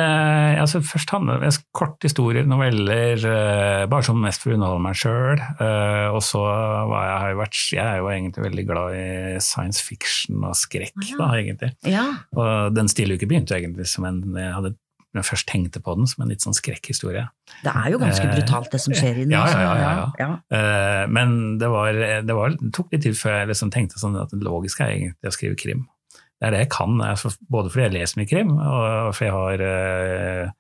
altså 0.61 0.83
Først 0.85 1.11
handler 1.15 1.41
om 1.49 1.59
korte 1.77 2.11
historier, 2.19 2.49
noveller, 2.51 3.23
eh, 3.23 3.85
bare 3.87 4.03
som 4.03 4.19
mest 4.19 4.43
for 4.43 4.51
å 4.51 4.59
underholde 4.59 4.83
meg 4.83 4.99
sjøl. 4.99 5.39
og 6.11 6.19
så 6.27 6.43
jeg, 6.43 7.15
har 7.15 7.29
jeg 7.29 7.39
vært 7.39 7.61
Jeg 7.77 7.85
er 7.85 8.01
jo 8.01 8.11
egentlig 8.11 8.45
veldig 8.49 8.67
glad 8.67 8.97
i 8.99 9.39
science 9.39 9.85
fiction 9.85 10.43
og 10.43 10.57
skrekk, 10.59 10.99
ja. 11.07 11.17
da, 11.21 11.31
egentlig. 11.39 11.73
Ja, 11.87 12.07
Og 12.35 12.75
den 12.75 12.91
stiluke 12.91 13.29
begynte 13.29 13.55
jo 13.55 13.63
egentlig 13.63 13.87
som 13.87 14.05
en 14.09 14.23
Jeg 14.35 14.53
hadde 14.57 14.75
når 15.15 15.23
jeg 15.23 15.29
først 15.31 15.49
tenkte 15.49 15.81
på 15.81 15.95
den 15.97 16.09
som 16.11 16.23
en 16.23 16.31
litt 16.33 16.45
sånn 16.45 16.57
skrekkhistorie. 16.57 17.25
det 17.65 17.73
er 17.73 17.93
jo 17.95 18.01
ganske 18.03 18.27
Eh, 18.27 18.35
brutalt 18.35 18.71
det 18.71 18.81
som 18.81 18.93
skjer 18.93 19.23
i 19.23 19.25
den. 19.25 19.33
ja, 19.33 19.47
ja, 19.49 19.61
ja, 19.63 19.93
ja. 19.97 20.09
ja. 20.21 20.31
Eh, 20.53 21.07
men 21.09 21.59
det, 21.59 21.69
var, 21.73 21.93
det, 21.95 22.35
var, 22.35 22.51
det 22.51 22.73
tok 22.77 22.93
litt 22.93 23.03
tid 23.07 23.17
før 23.17 23.39
jeg 23.41 23.49
liksom 23.49 23.73
tenkte 23.73 23.99
sånn 23.99 24.19
at 24.21 24.35
det 24.35 24.45
logiske 24.45 24.85
er 24.85 24.93
egentlig 24.99 25.33
å 25.33 25.35
skrive 25.35 25.57
krim. 25.57 25.87
Det 26.13 26.47
er 26.47 26.55
det 26.55 26.61
jeg 26.67 26.71
kan, 26.77 27.01
altså, 27.01 27.33
både 27.51 27.73
fordi 27.73 27.87
jeg 27.87 27.95
leser 27.97 28.21
mye 28.21 28.31
krim, 28.31 28.53
og 28.61 29.15
fordi 29.17 29.31
jeg 29.31 29.39
har 29.39 29.65
eh, 29.65 30.53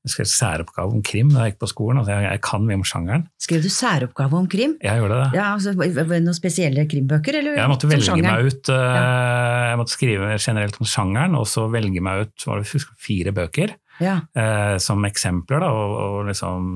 jeg 0.00 0.14
skrev 0.14 0.28
særoppgave 0.32 0.96
om 0.96 1.02
krim 1.04 1.28
da 1.28 1.44
jeg 1.44 1.52
gikk 1.52 1.60
på 1.60 1.68
skolen. 1.68 1.98
Altså 2.00 2.14
jeg, 2.14 2.24
jeg 2.24 2.40
kan 2.46 2.62
mye 2.64 2.78
om 2.78 2.84
sjangeren. 2.88 3.26
Skrev 3.42 3.60
du 3.60 3.68
særoppgave 3.72 4.38
om 4.38 4.46
krim? 4.48 4.78
Jeg 4.80 5.02
gjorde 5.02 5.18
det. 5.18 5.26
Ja, 5.36 5.50
altså, 5.52 5.74
Noen 5.76 6.36
spesielle 6.36 6.86
krimbøker? 6.88 7.36
Eller 7.42 7.58
Jeg 7.60 7.68
måtte 7.68 7.90
velge 7.90 8.16
meg 8.24 8.48
ut 8.48 8.72
eh, 8.72 9.66
Jeg 9.68 9.80
måtte 9.80 9.92
skrive 9.94 10.32
generelt 10.40 10.80
om 10.80 10.88
sjangeren, 10.88 11.36
og 11.36 11.44
så 11.50 11.66
velge 11.72 12.00
meg 12.04 12.24
ut 12.24 12.48
var 12.48 12.64
det, 12.64 12.82
fire 13.00 13.36
bøker 13.36 13.76
Ja. 14.00 14.16
eh, 14.34 14.76
som 14.80 15.04
eksempler, 15.04 15.60
da, 15.60 15.68
og, 15.70 15.94
og 16.00 16.26
liksom 16.30 16.68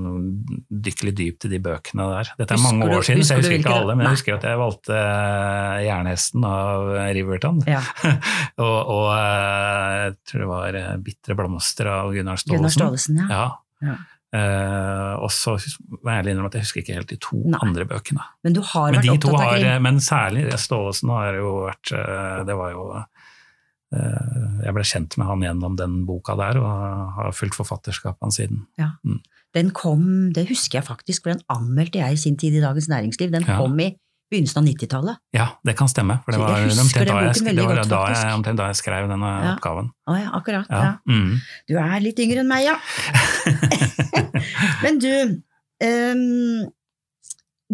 dykke 0.68 1.08
litt 1.08 1.16
dypt 1.18 1.46
i 1.48 1.52
de 1.54 1.60
bøkene 1.64 2.08
der. 2.12 2.30
Dette 2.38 2.54
er 2.54 2.60
Husker 2.60 2.70
mange 2.76 2.90
du- 2.90 2.96
år 2.98 3.06
siden, 3.08 3.24
så 3.24 3.34
jeg 3.38 3.42
husker 3.44 3.58
ikke 3.58 3.74
alle, 3.80 3.96
men 3.96 4.06
jeg 4.10 4.18
husker 4.18 4.36
at 4.38 4.46
jeg 4.50 4.60
valgte 4.60 4.98
eh, 5.02 5.84
Jernhesten 5.88 6.44
av 6.48 6.88
Riverton. 7.16 7.62
ja. 7.66 7.80
og 8.64 8.78
og 8.94 9.06
eh, 9.16 9.92
jeg 10.04 10.16
tror 10.28 10.44
det 10.44 10.50
var 10.54 10.80
eh, 10.82 10.90
Bitre 11.04 11.34
blomster 11.38 11.88
av 11.90 12.12
Gunnar 12.14 12.36
Staalesen. 12.40 12.60
Gunnar 12.60 12.76
Staalesen, 12.76 13.24
ja. 13.30 13.96
Eh, 14.34 15.12
og 15.22 15.30
så 15.30 15.52
må 15.54 16.10
jeg 16.10 16.18
ærlig 16.24 16.32
innrømme 16.34 16.48
at 16.50 16.56
jeg 16.58 16.64
husker 16.66 16.82
ikke 16.82 16.96
helt 16.96 17.10
de 17.12 17.18
to 17.22 17.38
Nei. 17.52 17.58
andre 17.62 17.84
bøkene. 17.86 18.24
Men 18.42 18.56
du 18.56 18.60
har 18.66 18.90
Men 18.90 18.98
vært 19.04 19.12
opptatt 19.14 19.36
av 19.44 19.52
krim? 19.60 19.82
men 19.86 20.00
særlig 20.02 20.46
Staalesen 20.58 21.12
har 21.14 21.38
jo 21.38 21.52
vært 21.68 21.92
Det 22.48 22.56
var 22.58 22.72
jo 22.74 22.86
Jeg 24.64 24.74
ble 24.74 24.84
kjent 24.84 25.16
med 25.20 25.26
han 25.28 25.42
gjennom 25.44 25.76
den 25.78 26.00
boka 26.08 26.34
der, 26.38 26.58
og 26.62 27.12
har 27.18 27.32
fulgt 27.36 27.54
forfatterskapet 27.58 28.22
hans 28.24 28.36
siden. 28.40 28.64
Den 29.54 29.68
kom, 29.70 30.32
det 30.34 30.48
husker 30.48 30.80
jeg 30.80 30.86
faktisk, 30.88 31.22
for 31.22 31.30
den 31.34 31.42
anmeldte 31.52 32.00
jeg 32.00 32.12
i 32.16 32.16
sin 32.18 32.36
tid 32.36 32.56
i 32.58 32.62
Dagens 32.64 32.88
Næringsliv. 32.90 33.30
Den 33.30 33.44
Ja. 33.46 33.58
kom 33.60 33.78
i 33.78 33.92
begynnelsen 34.32 34.58
av 34.58 34.64
90-tallet. 34.66 35.16
Ja, 35.36 35.46
det 35.64 35.76
kan 35.78 35.86
stemme. 35.86 36.16
For 36.24 36.32
det 36.32 36.40
var 36.40 36.56
jeg 36.58 36.72
omtrent 36.74 37.06
da 37.06 37.14
jeg, 37.20 37.28
boken 37.28 37.34
sk- 37.38 37.46
veldig 37.46 37.60
det 37.62 37.66
var 37.68 37.76
godt, 37.76 37.88
da 37.92 38.00
jeg, 38.10 38.34
omtrent 38.34 38.58
da 38.58 38.66
jeg 38.66 38.76
skrev 38.80 39.08
denne 39.12 39.30
Ja. 39.44 39.52
oppgaven. 39.54 39.90
Å 40.10 40.16
ja, 40.18 40.30
akkurat. 40.34 40.66
Ja. 40.70 40.82
Ja. 40.82 40.92
Mm. 41.06 41.40
Du 41.68 41.76
er 41.78 42.00
litt 42.00 42.18
yngre 42.18 42.40
enn 42.42 42.48
meg, 42.48 42.64
ja. 42.64 42.76
Men 44.82 44.98
du, 44.98 45.12
ehm, 45.84 46.66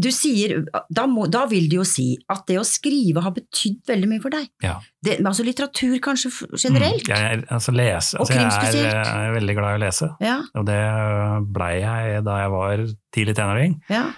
du 0.00 0.08
sier 0.14 0.64
da, 0.88 1.04
må, 1.10 1.26
da 1.30 1.44
vil 1.50 1.68
det 1.70 1.76
jo 1.80 1.84
si 1.88 2.06
at 2.32 2.46
det 2.48 2.56
å 2.60 2.64
skrive 2.66 3.22
har 3.24 3.34
betydd 3.36 3.82
veldig 3.90 4.08
mye 4.10 4.22
for 4.24 4.32
deg. 4.34 4.48
Ja. 4.64 4.78
Det, 5.04 5.18
altså 5.20 5.44
litteratur 5.46 5.98
kanskje 6.04 6.30
generelt? 6.56 7.04
Mm. 7.06 7.12
Jeg, 7.14 7.44
altså, 7.50 7.74
lese, 7.76 8.18
altså, 8.18 8.34
jeg 8.34 8.80
er, 8.80 8.88
jeg 8.88 9.28
er 9.28 9.36
veldig 9.36 9.56
glad 9.60 9.70
i 9.76 9.78
å 9.78 9.84
lese, 9.84 10.10
Ja, 10.24 10.38
og 10.56 10.66
det 10.70 10.80
blei 11.54 11.72
jeg 11.82 12.24
da 12.26 12.40
jeg 12.44 12.50
var 12.56 12.84
tidlig 13.14 13.36
tenåring. 13.38 13.78
ja. 13.92 14.08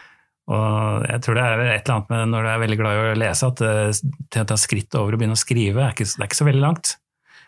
Og 0.52 1.04
jeg 1.06 1.20
tror 1.22 1.36
det 1.38 1.42
er 1.46 1.60
et 1.62 1.84
eller 1.86 1.92
annet 1.94 2.08
med 2.10 2.30
når 2.32 2.42
du 2.42 2.48
er 2.50 2.58
veldig 2.64 2.76
glad 2.80 2.96
i 2.98 3.02
å 3.12 3.18
lese, 3.22 3.46
at 3.46 3.60
det 3.62 3.74
til 4.34 4.42
å 4.42 4.48
ta 4.50 4.56
skritt 4.58 4.96
over 4.98 5.14
og 5.14 5.20
begynne 5.22 5.36
å 5.38 5.40
skrive, 5.40 5.84
er 5.86 5.94
ikke, 5.94 6.04
det 6.10 6.18
er 6.18 6.28
ikke 6.28 6.38
så 6.40 6.46
veldig 6.48 6.64
langt. 6.64 6.90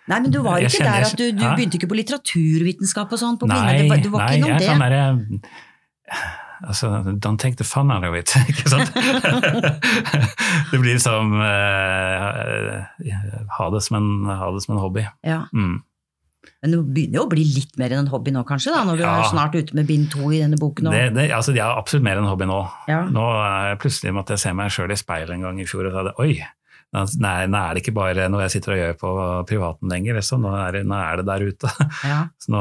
Nei, 0.06 0.20
men 0.22 0.30
du 0.30 0.38
var 0.44 0.60
Jeg 0.62 0.70
ikke 0.70 0.78
kjenner- 0.84 1.02
der 1.02 1.08
at 1.10 1.16
du, 1.18 1.24
du 1.32 1.42
begynte 1.58 1.78
ikke 1.80 1.88
på 1.90 1.96
litteraturvitenskap 1.98 3.12
og 3.12 3.18
sånn 3.20 3.36
Nei, 3.50 3.82
du 3.82 3.82
Det 3.82 3.90
var- 3.90 4.02
Du 4.04 4.10
var 4.14 4.20
nei, 4.22 4.38
ikke 4.38 4.46
jeg 4.46 4.46
innom 4.46 4.58
det? 4.62 4.68
sånn 4.70 4.84
derre 4.84 6.40
Altså, 6.62 6.88
don't 7.18 7.38
take 7.42 7.56
the 7.58 7.64
fun 7.66 7.90
out 7.90 8.04
of 8.06 8.14
it, 8.14 8.30
ikke 8.48 8.68
sant? 8.70 8.92
det 10.70 10.78
blir 10.80 10.98
som 11.02 11.32
uh, 11.34 12.84
ha, 13.58 13.66
det 13.74 13.82
som 13.82 13.98
en, 13.98 14.08
ha 14.30 14.50
det 14.54 14.62
som 14.64 14.76
en 14.76 14.82
hobby. 14.84 15.04
Ja. 15.26 15.42
Mm. 15.52 15.82
Men 16.60 16.74
det 16.74 16.78
begynner 16.94 17.18
jo 17.20 17.24
å 17.24 17.30
bli 17.32 17.44
litt 17.54 17.78
mer 17.80 17.92
enn 17.94 18.02
en 18.04 18.10
hobby 18.12 18.32
nå, 18.34 18.42
kanskje? 18.48 18.72
da, 18.74 18.82
Når 18.84 18.98
du 19.00 19.02
Ja. 19.04 19.14
er 19.20 19.30
snart 19.30 19.54
ute 19.56 19.74
med 19.76 19.86
bind 19.88 20.10
to 20.12 20.28
i 20.32 20.40
denne 20.42 20.58
boken? 20.60 20.90
Det, 20.92 21.06
det, 21.16 21.30
altså, 21.32 21.52
det 21.56 21.62
er 21.64 21.72
absolutt 21.76 22.04
mer 22.04 22.20
enn 22.20 22.28
hobby 22.28 22.44
nå. 22.48 22.58
Ja. 22.88 23.02
Nå 23.08 23.24
plutselig 23.80 24.12
måtte 24.16 24.36
jeg 24.36 24.44
se 24.44 24.52
meg 24.56 24.70
sjøl 24.72 24.92
i 24.92 24.98
speilet 25.00 25.32
en 25.34 25.44
gang 25.46 25.60
i 25.60 25.66
fjor 25.68 25.88
og 25.88 25.96
sa 25.96 26.04
det, 26.10 26.14
oi, 26.20 26.36
nei, 27.18 27.46
nå 27.50 27.58
er 27.58 27.74
det 27.74 27.82
ikke 27.82 27.94
bare 27.96 28.28
noe 28.30 28.44
jeg 28.44 28.52
sitter 28.54 28.74
og 28.74 28.78
gjør 28.78 28.94
på 29.00 29.12
privaten 29.50 29.90
lenger, 29.90 30.14
liksom. 30.20 30.44
nå, 30.46 30.52
er 30.60 30.76
det, 30.78 30.82
nå 30.86 30.94
er 31.00 31.18
det 31.20 31.26
der 31.26 31.44
ute. 31.48 31.70
Ja. 32.06 32.20
Så 32.44 32.54
nå, 32.54 32.60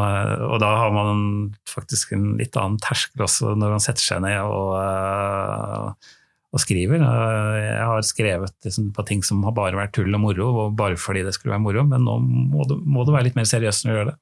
og 0.49 0.57
da 0.63 0.71
har 0.81 0.95
man 0.95 1.21
faktisk 1.69 2.15
en 2.17 2.31
litt 2.39 2.57
annen 2.57 2.79
terskel 2.81 3.25
også 3.27 3.53
når 3.59 3.75
man 3.75 3.83
setter 3.83 4.05
seg 4.05 4.23
ned 4.25 4.39
og, 4.41 4.73
øh, 4.79 6.15
og 6.53 6.61
skriver. 6.61 7.03
Jeg 7.03 7.85
har 7.91 8.07
skrevet 8.07 8.55
liksom 8.65 8.89
på 8.95 9.05
ting 9.09 9.21
som 9.25 9.43
har 9.45 9.53
bare 9.57 9.77
vært 9.77 9.93
tull 9.97 10.13
og 10.13 10.23
moro, 10.25 10.49
og 10.65 10.75
bare 10.79 10.97
fordi 10.97 11.25
det 11.27 11.35
skulle 11.37 11.55
være 11.55 11.65
moro, 11.67 11.85
men 11.93 12.05
nå 12.05 12.17
må 12.23 12.65
du, 12.69 12.79
må 12.81 13.05
du 13.05 13.13
være 13.13 13.29
litt 13.29 13.37
mer 13.39 13.49
seriøs 13.49 13.83
når 13.85 13.91
du 13.93 13.97
gjør 13.99 14.11
det. 14.13 14.17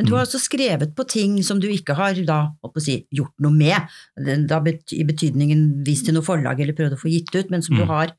Men 0.00 0.08
du 0.08 0.14
har 0.14 0.22
altså 0.24 0.38
også 0.38 0.48
skrevet 0.48 0.94
på 0.96 1.04
ting 1.12 1.34
som 1.44 1.58
du 1.60 1.66
ikke 1.68 1.92
har 1.98 2.16
da, 2.24 2.38
si, 2.80 3.02
gjort 3.12 3.34
noe 3.44 3.52
med, 3.52 3.90
da 4.48 4.60
i 4.96 5.04
betydningen 5.04 5.84
vist 5.84 6.06
til 6.08 6.16
noe 6.16 6.24
forlag 6.24 6.62
eller 6.64 6.76
prøvd 6.76 6.96
å 6.96 7.00
få 7.02 7.12
gitt 7.12 7.28
ut, 7.36 7.50
men 7.52 7.60
som 7.64 7.76
du 7.76 7.84
Mm. 7.84 7.90
har 7.92 8.14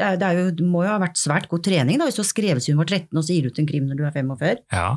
det, 0.00 0.06
er, 0.06 0.16
det, 0.20 0.26
er 0.30 0.40
jo, 0.40 0.66
må 0.72 0.82
jo 0.86 0.94
ha 0.94 0.98
vært 1.02 1.20
svært 1.20 1.46
god 1.52 1.62
trening 1.66 2.00
da, 2.00 2.08
hvis 2.08 2.16
du 2.16 2.22
har 2.24 2.30
skrevet 2.30 2.64
siden 2.64 2.78
du 2.78 2.82
var 2.82 2.88
13 2.88 3.20
og 3.20 3.26
så 3.26 3.36
gir 3.36 3.44
du 3.46 3.52
ut 3.52 3.60
en 3.60 3.68
krim 3.68 3.86
når 3.90 4.00
du 4.00 4.04
er 4.08 4.14
45. 4.16 4.64
Ja, 4.72 4.88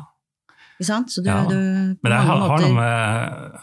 Ikke 0.78 0.88
sant? 0.88 1.12
Så 1.12 1.22
du, 1.22 1.28
Ja, 1.28 1.42
du, 1.46 1.54
Men 2.00 2.10
det 2.14 2.20
har, 2.24 2.44
har 2.48 2.64
noe 2.64 2.74
med 2.78 3.60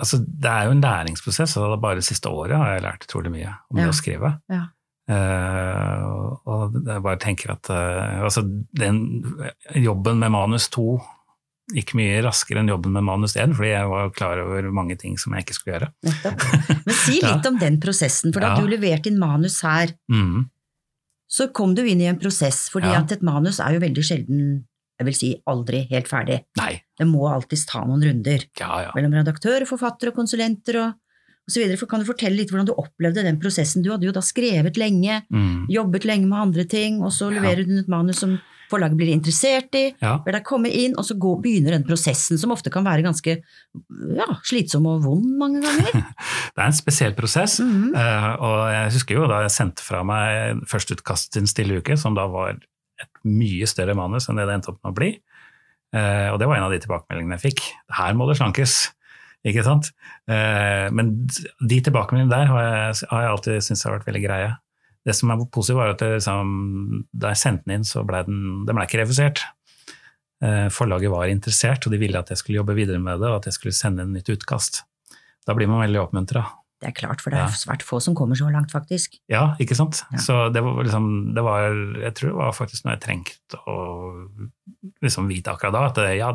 altså 0.00 0.16
Det 0.24 0.48
er 0.48 0.64
jo 0.64 0.74
en 0.74 0.80
læringsprosess, 0.80 1.58
og 1.60 1.74
det 1.74 1.80
bare 1.84 1.98
det 2.00 2.06
siste 2.08 2.30
året 2.32 2.56
har 2.56 2.72
jeg 2.72 2.84
lært 2.86 3.04
utrolig 3.04 3.34
mye 3.36 3.50
om 3.68 3.76
Ja. 3.76 3.84
det 3.84 3.92
å 3.92 3.98
skrive. 4.00 4.30
Ja. 4.48 4.62
Uh, 5.10 6.36
og 6.46 6.76
jeg 6.86 7.02
bare 7.02 7.18
tenker 7.20 7.52
at 7.56 7.68
uh, 7.74 8.22
altså 8.24 8.44
den 8.78 9.00
jobben 9.74 10.20
med 10.22 10.30
manus 10.32 10.68
2 10.72 10.84
gikk 11.74 11.94
mye 11.98 12.22
raskere 12.24 12.60
enn 12.62 12.68
jobben 12.72 12.92
med 12.92 13.04
manus 13.06 13.36
1, 13.36 13.54
fordi 13.56 13.70
jeg 13.72 13.88
var 13.90 14.10
klar 14.16 14.38
over 14.44 14.70
mange 14.74 14.96
ting 14.98 15.16
som 15.18 15.32
jeg 15.34 15.44
ikke 15.46 15.54
skulle 15.58 15.74
gjøre. 15.78 15.90
Men 16.86 16.94
si 16.94 17.20
Ja. 17.20 17.34
litt 17.36 17.46
om 17.46 17.58
den 17.58 17.78
prosessen, 17.80 18.32
for 18.32 18.40
da 18.40 18.54
Ja. 18.54 18.60
du 18.60 18.66
leverte 18.68 19.06
inn 19.10 19.18
manus 19.18 19.60
her, 19.62 19.94
Mm. 20.10 20.48
så 21.30 21.52
kom 21.52 21.74
du 21.74 21.82
inn 21.86 22.00
i 22.00 22.06
en 22.10 22.18
prosess, 22.18 22.68
fordi 22.70 22.90
Ja. 22.92 23.00
at 23.00 23.12
et 23.12 23.22
manus 23.22 23.60
er 23.60 23.72
jo 23.74 23.80
veldig 23.80 24.02
sjelden, 24.04 24.64
jeg 24.98 25.04
vil 25.06 25.14
si 25.14 25.42
aldri 25.46 25.86
helt 25.90 26.08
ferdig. 26.08 26.42
Nei. 26.58 26.82
Det 26.98 27.06
må 27.06 27.28
alltids 27.32 27.64
ta 27.66 27.84
noen 27.84 28.02
runder 28.02 28.44
Ja, 28.58 28.82
ja. 28.82 28.90
mellom 28.94 29.12
redaktør, 29.14 29.64
forfatter 29.66 30.08
og 30.08 30.14
konsulenter 30.16 30.76
og, 30.76 30.88
og 30.94 31.48
så 31.50 31.62
videre. 31.62 31.78
For 31.78 31.86
kan 31.86 32.00
du 32.00 32.06
fortelle 32.06 32.36
litt 32.36 32.50
hvordan 32.50 32.66
du 32.66 32.74
opplevde 32.74 33.22
den 33.24 33.38
prosessen? 33.40 33.82
Du 33.82 33.90
hadde 33.90 34.04
jo 34.04 34.12
da 34.12 34.20
skrevet 34.20 34.76
lenge, 34.76 35.22
Mm. 35.32 35.66
jobbet 35.68 36.04
lenge 36.04 36.26
med 36.26 36.38
andre 36.38 36.64
ting, 36.64 37.00
og 37.02 37.10
så 37.12 37.32
Ja. 37.32 37.40
leverer 37.40 37.66
du 37.66 37.78
et 37.78 37.88
manus 37.88 38.18
som 38.18 38.40
forlaget 38.70 38.98
blir 38.98 39.12
interessert 39.12 39.74
i, 39.78 39.84
ja. 40.02 40.16
ber 40.24 40.36
deg 40.38 40.46
komme 40.46 40.70
inn, 40.72 40.96
og 40.98 41.06
så 41.06 41.16
går, 41.20 41.38
begynner 41.44 41.76
den 41.76 41.86
prosessen 41.86 42.40
som 42.40 42.54
ofte 42.54 42.72
kan 42.72 42.86
være 42.86 43.04
ganske 43.06 43.36
ja, 44.16 44.28
slitsom 44.46 44.88
og 44.90 45.04
vond 45.04 45.26
mange 45.40 45.62
ganger. 45.64 45.90
Det 46.54 46.62
er 46.62 46.66
en 46.66 46.76
spesiell 46.76 47.14
prosess. 47.18 47.60
mm 47.60 47.70
-hmm. 47.70 47.90
uh, 47.94 48.32
og 48.40 48.72
jeg 48.72 48.92
husker 48.92 49.14
jo 49.14 49.26
da 49.26 49.42
jeg 49.42 49.50
sendte 49.50 49.82
fra 49.82 50.02
meg 50.02 50.62
førsteutkast 50.66 51.32
til 51.32 51.42
En 51.42 51.46
stille 51.46 51.78
uke, 51.78 51.96
som 51.96 52.14
da 52.14 52.26
var 52.26 52.50
et 52.50 53.08
mye 53.24 53.66
større 53.66 53.94
manus 53.94 54.28
enn 54.28 54.36
det 54.36 54.46
det 54.46 54.54
endte 54.54 54.70
opp 54.70 54.80
med 54.84 54.90
å 54.90 54.98
bli. 54.98 55.10
uh, 55.96 56.32
og 56.32 56.38
det 56.38 56.48
var 56.48 56.56
en 56.56 56.62
av 56.62 56.70
de 56.70 56.78
tilbakemeldingene 56.78 57.38
jeg 57.38 57.52
fikk. 57.52 57.62
Her 57.90 58.14
må 58.14 58.28
det 58.28 58.36
slankes. 58.36 58.92
Ikke 59.44 59.64
sant? 59.64 59.92
Uh, 60.28 60.92
men 60.92 61.26
de 61.60 61.80
tilbakemeldingene 61.80 62.36
der 62.36 62.46
har 62.46 62.62
jeg, 62.62 63.08
har 63.10 63.22
jeg 63.22 63.30
alltid 63.30 63.62
syntes 63.62 63.84
har 63.84 63.98
vært 63.98 64.06
veldig 64.06 64.24
greie. 64.26 64.50
Det 65.06 65.14
som 65.16 65.30
er 65.32 65.40
positivt, 65.48 65.78
var 65.80 65.94
at 65.94 66.02
det, 66.02 66.10
liksom, 66.18 67.06
da 67.16 67.30
jeg 67.32 67.40
sendte 67.40 67.64
den 67.66 67.78
inn, 67.80 67.88
så 67.88 68.02
ble 68.04 68.20
den, 68.26 68.40
den 68.68 68.76
ble 68.76 68.84
ikke 68.84 69.00
refusert. 69.00 69.40
Eh, 70.44 70.68
forlaget 70.72 71.10
var 71.12 71.28
interessert, 71.32 71.86
og 71.86 71.92
de 71.94 72.00
ville 72.00 72.18
at 72.20 72.28
jeg 72.32 72.40
skulle 72.40 72.60
jobbe 72.60 72.76
videre 72.76 73.00
med 73.00 73.20
det, 73.20 73.28
og 73.28 73.40
at 73.40 73.48
jeg 73.48 73.56
skulle 73.56 73.76
sende 73.76 74.04
inn 74.04 74.12
nytt 74.16 74.28
utkast. 74.32 74.82
Da 75.48 75.56
blir 75.56 75.68
man 75.68 75.80
veldig 75.86 76.02
oppmuntra. 76.02 76.44
Det 76.80 76.88
er 76.88 76.94
klart, 76.96 77.20
for 77.20 77.28
det 77.32 77.36
er 77.42 77.48
Ja. 77.48 77.56
svært 77.60 77.82
få 77.84 77.98
som 78.00 78.14
kommer 78.16 78.34
så 78.36 78.48
langt, 78.50 78.70
faktisk. 78.72 79.18
Ja, 79.28 79.54
ikke 79.60 79.76
sant? 79.76 80.02
Ja. 80.12 80.16
Så 80.18 80.52
det 80.52 80.62
var 80.64 80.80
liksom 80.82 81.34
det 81.34 81.42
var, 81.44 81.68
Jeg 82.00 82.14
tror 82.14 82.28
det 82.30 82.36
var 82.38 82.52
faktisk 82.56 82.84
noe 82.86 82.94
jeg 82.96 83.02
trengte 83.04 83.58
å 83.68 84.28
liksom 85.04 85.28
vite 85.28 85.52
akkurat 85.52 85.72
da. 85.76 85.82
At 85.90 86.00
ja, 86.16 86.30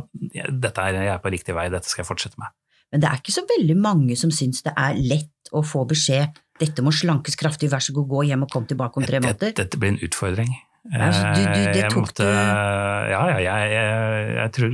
dette 0.52 0.78
er, 0.86 0.94
jeg 1.02 1.14
er 1.16 1.22
på 1.24 1.32
riktig 1.34 1.56
vei, 1.58 1.70
dette 1.74 1.90
skal 1.90 2.04
jeg 2.04 2.10
fortsette 2.12 2.38
med. 2.38 2.54
Men 2.94 3.02
det 3.02 3.10
er 3.10 3.18
ikke 3.18 3.34
så 3.34 3.42
veldig 3.58 3.78
mange 3.82 4.16
som 4.20 4.30
syns 4.30 4.62
det 4.62 4.74
er 4.78 4.94
lett 5.02 5.50
å 5.52 5.64
få 5.66 5.82
beskjed 5.90 6.38
dette 6.60 6.82
må 6.86 6.92
slankes 6.96 7.36
kraftig, 7.40 7.70
vær 7.72 7.84
så 7.84 7.94
god, 7.94 8.08
gå 8.08 8.24
hjem 8.30 8.44
og 8.46 8.52
kom 8.54 8.66
tilbake 8.70 8.98
om 8.98 9.04
tre 9.04 9.20
Dette, 9.20 9.28
måneder. 9.34 9.56
dette 9.60 9.78
blir 9.82 9.90
en 9.96 10.00
utfordring. 10.08 10.52
Ja, 10.92 11.10
du- 11.10 11.42
du- 11.42 11.50
det 11.50 11.68
Eh, 11.68 11.74
jeg 11.82 11.90
tok 11.92 12.04
måtte, 12.06 12.24
du- 12.24 13.10
Ja, 13.12 13.22
ja, 13.34 13.38
jeg, 13.42 13.72
jeg, 13.74 14.36
jeg 14.36 14.52
tror 14.54 14.72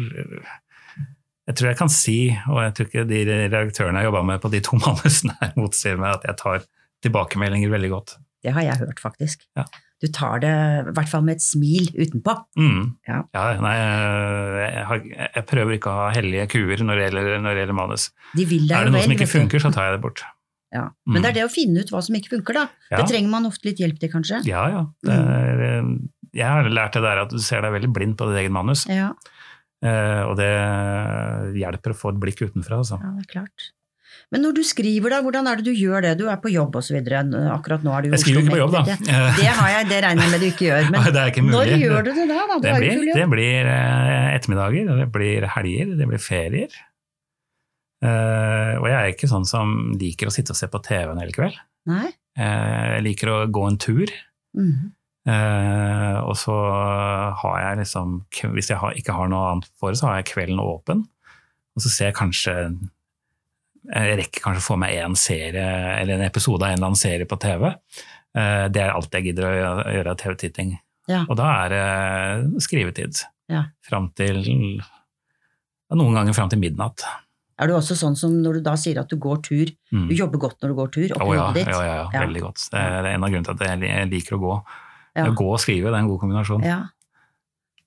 jeg 1.47 1.55
tror 1.57 1.67
jeg 1.71 1.77
kan 1.77 1.89
si, 1.89 2.17
og 2.47 2.59
jeg 2.63 2.73
tror 2.77 2.85
ikke 2.89 3.07
de 3.09 3.21
redaktørene 3.25 4.01
jeg 4.01 4.05
jobba 4.11 4.21
med 4.23 4.41
på 4.43 4.51
de 4.51 4.59
to 4.61 4.77
manusene 4.85 5.35
her 5.41 5.53
motsier 5.57 5.97
meg, 6.00 6.19
at 6.19 6.27
jeg 6.29 6.38
tar 6.38 6.65
tilbakemeldinger 7.03 7.71
veldig 7.73 7.89
godt. 7.89 8.17
Det 8.43 8.53
har 8.53 8.61
jeg 8.61 8.77
hørt, 8.81 9.00
faktisk. 9.01 9.41
Ja. 9.57 9.65
Du 10.01 10.07
tar 10.09 10.39
det 10.41 10.50
i 10.89 10.93
hvert 10.95 11.09
fall 11.09 11.21
med 11.25 11.35
et 11.38 11.43
smil 11.45 11.89
utenpå. 11.93 12.33
Mm. 12.57 12.95
Ja. 13.07 13.19
nei, 13.61 13.73
jeg, 13.77 14.85
har, 14.89 15.01
jeg 15.35 15.45
prøver 15.50 15.75
ikke 15.77 15.91
å 15.91 15.97
ha 16.00 16.07
hellige 16.15 16.47
kuer 16.55 16.81
når 16.81 16.97
det 16.97 17.05
gjelder, 17.09 17.35
når 17.43 17.53
det 17.57 17.61
gjelder 17.65 17.77
manus. 17.77 18.07
De 18.35 18.45
Er 18.45 18.47
det 18.50 18.93
noe 18.93 18.97
vel. 18.97 19.03
som 19.03 19.13
ikke 19.17 19.29
funker, 19.29 19.59
så 19.61 19.71
tar 19.73 19.89
jeg 19.91 19.97
det 20.00 20.01
bort. 20.05 20.23
Ja. 20.72 20.88
Mm. 21.04 21.13
Men 21.16 21.24
det 21.24 21.32
er 21.32 21.38
det 21.42 21.46
å 21.50 21.51
finne 21.51 21.84
ut 21.84 21.92
hva 21.92 22.01
som 22.06 22.16
ikke 22.18 22.38
funker, 22.38 22.62
da. 22.62 22.66
Ja. 22.92 23.01
Det 23.01 23.10
trenger 23.12 23.34
man 23.34 23.50
ofte 23.50 23.68
litt 23.68 23.82
hjelp 23.84 24.00
til, 24.00 24.12
kanskje. 24.13 24.42
Ja, 24.48 24.63
ja. 24.72 24.86
Det 25.04 25.18
er, 25.18 25.66
eh, 25.68 25.92
jeg 26.42 26.48
har 26.48 26.72
lært 26.72 26.96
det 26.96 27.04
der 27.04 27.25
at 27.25 27.36
du 27.36 27.42
ser 27.44 27.66
deg 27.66 27.75
veldig 27.75 27.92
blind 27.92 28.18
på 28.20 28.30
ditt 28.30 28.40
eget 28.44 28.56
manus, 28.56 28.86
Ja, 28.88 29.12
eh, 29.84 30.24
og 30.24 30.38
det 30.40 30.51
hjelper 31.60 31.92
å 31.94 31.98
få 31.98 32.16
et 32.16 32.24
blikk 32.24 32.46
utenfra. 32.48 32.80
Altså. 32.80 33.01
ja, 33.04 33.13
det 33.18 33.28
er 33.28 33.32
klart. 33.40 33.72
Men 34.32 34.46
når 34.46 34.54
du 34.60 34.62
skriver, 34.63 35.12
da, 35.12 35.20
hvordan 35.25 35.48
er 35.50 35.60
det 35.60 35.66
du 35.68 35.75
gjør 35.75 36.06
det? 36.06 36.12
Du 36.20 36.30
er 36.32 36.38
på 36.40 36.51
jobb 36.51 36.78
videre. 36.88 37.24
Akkurat 37.51 37.84
nå 37.84 37.92
er 37.96 38.06
du 38.06 38.08
i 38.08 38.12
Jeg 38.13 38.24
skriver 38.24 38.46
ikke 38.46 38.54
på 38.54 38.62
jobb, 38.62 38.78
da. 38.78 38.96
Det 39.36 39.50
har 39.58 39.72
jeg, 39.74 39.88
det 39.90 39.98
regner 40.06 40.24
jeg 40.24 40.32
med 40.32 40.44
du 40.44 40.48
ikke 40.48 40.68
gjør. 40.70 40.88
Men 40.94 41.08
det 41.16 41.24
er 41.24 41.34
ikke 41.34 41.44
når 41.48 41.74
gjør 41.82 42.06
du 42.08 42.12
det 42.16 42.28
da? 42.30 42.40
da? 42.48 42.60
Det 42.63 42.75
blir, 42.80 43.01
det 43.18 43.25
blir 43.34 43.72
eh, 43.74 44.30
ettermiddager, 44.38 44.94
det 45.01 45.10
blir 45.12 45.48
helger, 45.58 45.92
det 46.00 46.08
blir 46.13 46.24
ferier. 46.24 46.80
Eh, 48.01 48.74
og 48.79 48.88
jeg 48.89 48.98
er 48.98 49.12
ikke 49.13 49.29
sånn 49.29 49.46
som 49.46 49.75
liker 50.00 50.29
å 50.29 50.34
sitte 50.34 50.55
og 50.55 50.58
se 50.58 50.70
på 50.72 50.81
TV 50.86 51.12
en 51.12 51.22
hel 51.22 51.34
kveld. 51.36 51.60
Nei? 51.91 52.08
Eh, 52.38 52.88
jeg 52.96 53.05
liker 53.05 53.29
å 53.29 53.38
gå 53.53 53.67
en 53.67 53.77
tur. 53.77 54.10
Mm 54.58 54.72
-hmm. 54.72 54.89
Uh, 55.22 56.17
og 56.25 56.34
så 56.34 56.53
har 57.38 57.58
jeg 57.62 57.77
liksom 57.84 58.15
Hvis 58.55 58.72
jeg 58.72 58.79
har, 58.81 58.96
ikke 58.98 59.13
har 59.13 59.27
noe 59.29 59.51
annet 59.51 59.67
for, 59.77 59.93
så 59.93 60.08
har 60.08 60.15
jeg 60.17 60.31
kvelden 60.34 60.58
åpen. 60.60 61.03
Og 61.75 61.84
så 61.84 61.91
ser 61.93 62.05
jeg 62.10 62.15
kanskje 62.17 62.55
Jeg 63.93 64.17
rekker 64.17 64.41
kanskje 64.41 64.63
å 64.63 64.65
få 64.65 64.77
meg 64.81 64.96
en 64.98 65.15
serie 65.15 65.67
eller 66.00 66.15
en 66.15 66.25
episode 66.25 66.63
av 66.65 66.72
en 66.72 66.74
eller 66.74 66.89
annen 66.89 66.96
serie 67.01 67.25
på 67.29 67.38
TV. 67.38 67.67
Uh, 68.38 68.65
det 68.74 68.81
er 68.81 68.96
alt 68.96 69.13
jeg 69.13 69.24
gidder 69.29 69.46
å 69.46 69.53
gjøre- 69.60 69.93
gjøre 69.93 70.10
av 70.10 70.17
TV-titting. 70.17 70.79
Ja. 71.08 71.25
Og 71.29 71.38
da 71.38 71.65
er 71.65 71.70
det 71.70 72.62
skrivetid. 72.63 73.22
Ja. 73.50 73.65
Fram 73.81 74.10
til 74.15 74.41
Noen 75.91 76.13
ganger 76.15 76.34
fram 76.34 76.50
til 76.50 76.60
midnatt. 76.60 77.03
Er 77.62 77.68
du 77.70 77.74
også 77.77 77.94
sånn 78.00 78.15
som 78.18 78.32
når 78.41 78.58
du 78.58 78.62
da 78.65 78.74
sier 78.80 78.98
at 79.00 79.10
du 79.12 79.18
går 79.22 79.41
tur, 79.46 79.70
Mm. 79.94 80.08
du 80.10 80.15
jobber 80.18 80.39
godt 80.41 80.58
når 80.63 80.72
du 80.72 80.75
går 80.80 80.91
tur, 80.96 81.12
oppi 81.18 81.36
ja, 81.38 81.51
ditt? 81.53 81.68
ja, 81.68 81.82
ja, 81.86 81.96
ja, 82.12 82.22
veldig 82.25 82.41
godt. 82.41 82.63
Det 82.72 82.80
er 82.82 83.06
en 83.13 83.24
av 83.24 83.30
grunnene 83.30 83.46
til 83.46 83.68
at 83.68 83.86
jeg 83.86 84.10
liker 84.10 84.38
å 84.38 84.41
gå. 84.41 84.56
Ja. 85.15 85.25
Å 85.27 85.36
gå 85.36 85.46
og 85.51 85.60
skrive, 85.60 85.91
det 85.91 85.98
er 86.00 86.01
en 86.06 86.08
god 86.10 86.20
kombinasjon. 86.24 86.63
Ja. 86.65 86.80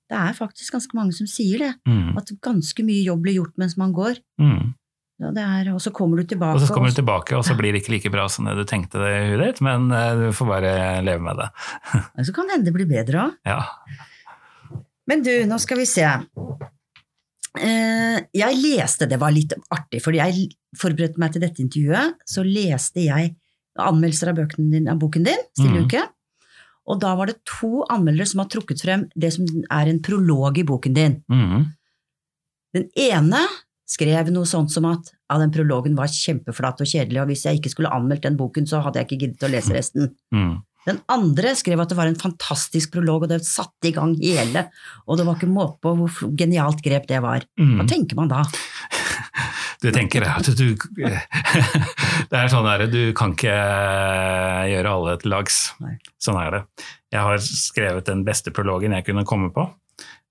Det 0.07 0.17
er 0.21 0.33
faktisk 0.37 0.71
ganske 0.77 0.93
mange 0.93 1.13
som 1.17 1.27
sier 1.27 1.57
det, 1.59 1.73
Mm. 1.89 2.15
at 2.17 2.31
ganske 2.41 2.83
mye 2.85 3.03
jobb 3.03 3.21
blir 3.25 3.33
gjort 3.41 3.57
mens 3.57 3.75
man 3.77 3.91
går. 3.91 4.19
Mm. 4.39 4.73
Ja, 5.19 5.31
det 5.31 5.43
er, 5.43 5.73
og 5.73 5.79
så 5.81 5.91
kommer 5.95 6.17
du 6.17 6.23
tilbake. 6.27 6.55
Og 6.55 6.61
så 6.61 6.73
kommer 6.73 6.89
du 6.91 7.01
tilbake, 7.01 7.33
og 7.37 7.43
så 7.47 7.55
blir 7.57 7.71
det 7.73 7.81
ikke 7.83 7.93
like 7.95 8.11
bra 8.11 8.27
som 8.27 8.45
det 8.45 8.55
du 8.57 8.65
tenkte 8.65 8.99
det 8.99 9.11
i 9.15 9.29
huet 9.31 9.45
ditt, 9.45 9.61
men 9.61 9.89
eh, 9.91 10.13
du 10.15 10.31
får 10.35 10.47
bare 10.47 11.01
leve 11.03 11.21
med 11.23 11.37
det. 11.37 11.49
så 12.27 12.33
kan 12.35 12.45
det 12.47 12.51
hende 12.57 12.65
det 12.65 12.73
blir 12.75 12.85
bedre 12.89 13.23
òg. 13.29 13.37
Ja. 13.47 13.61
Men 15.07 15.23
du, 15.23 15.31
nå 15.47 15.57
skal 15.59 15.77
vi 15.77 15.85
se. 15.85 16.05
Eh, 17.61 18.19
jeg 18.35 18.59
leste, 18.61 19.07
det 19.09 19.19
var 19.21 19.33
litt 19.35 19.53
artig, 19.73 20.01
fordi 20.03 20.21
jeg 20.21 20.49
forberedte 20.79 21.21
meg 21.21 21.33
til 21.33 21.43
dette 21.45 21.63
intervjuet, 21.63 22.19
så 22.27 22.43
leste 22.45 23.05
jeg 23.05 23.33
anmeldelser 23.81 24.31
av, 24.31 24.43
din, 24.57 24.89
av 24.91 24.99
boken 25.01 25.25
din, 25.27 25.47
Stille 25.55 25.83
mm. 25.83 25.87
uke. 25.87 26.03
Og 26.85 26.99
da 27.01 27.15
var 27.17 27.31
det 27.31 27.41
to 27.49 27.81
anmeldere 27.91 28.29
som 28.29 28.43
har 28.43 28.49
trukket 28.51 28.83
frem 28.85 29.07
det 29.17 29.31
som 29.33 29.47
er 29.73 29.89
en 29.89 30.01
prolog 30.05 30.59
i 30.61 30.65
boken 30.67 30.95
din. 30.95 31.17
Mm. 31.31 31.65
Den 32.77 32.85
ene 33.07 33.41
skrev 33.89 34.29
noe 34.33 34.49
sånt 34.49 34.73
som 34.73 34.85
at 34.89 35.09
ja, 35.13 35.37
den 35.41 35.53
prologen 35.53 35.97
var 35.97 36.11
kjempeflat 36.11 36.81
og 36.81 36.89
kjedelig, 36.89 37.21
og 37.21 37.29
hvis 37.31 37.45
jeg 37.47 37.59
ikke 37.59 37.71
skulle 37.73 37.93
anmeldt 37.93 38.25
den 38.25 38.37
boken, 38.37 38.67
så 38.69 38.81
hadde 38.85 39.01
jeg 39.01 39.09
ikke 39.09 39.21
giddet 39.25 39.45
å 39.47 39.51
lese 39.51 39.75
resten. 39.79 40.13
Mm. 40.35 40.57
Den 40.85 40.99
andre 41.09 41.55
skrev 41.57 41.81
at 41.81 41.89
det 41.89 41.97
var 41.97 42.07
en 42.11 42.19
fantastisk 42.19 42.91
prolog, 42.93 43.23
og 43.25 43.29
det 43.31 43.41
satte 43.45 43.89
i 43.89 43.93
gang 43.95 44.13
hele, 44.21 44.67
og 45.07 45.17
det 45.17 45.25
var 45.25 45.35
ikke 45.39 45.49
måte 45.49 45.79
på 45.81 45.95
hvor 45.97 46.35
genialt 46.37 46.83
grep 46.85 47.07
det 47.09 47.21
var. 47.25 47.45
Hva 47.57 47.83
Mm. 47.83 47.87
tenker 47.89 48.15
man 48.19 48.29
da? 48.31 48.43
Du 49.83 49.89
tenker 49.91 50.23
at 50.25 50.47
du 50.57 50.71
Det 52.31 52.37
er 52.39 52.47
sånn 52.49 52.65
der, 52.65 52.85
du 52.89 53.11
kan 53.13 53.33
ikke 53.35 53.53
gjøre 54.71 54.93
alle 54.93 55.15
til 55.21 55.29
lags. 55.33 55.57
Sånn 56.17 56.39
er 56.41 56.51
det. 56.55 56.61
Jeg 57.13 57.21
har 57.21 57.37
skrevet 57.43 58.07
den 58.07 58.23
beste 58.25 58.53
prologen 58.55 58.95
jeg 58.95 59.05
kunne 59.05 59.25
komme 59.27 59.51
på. 59.53 59.67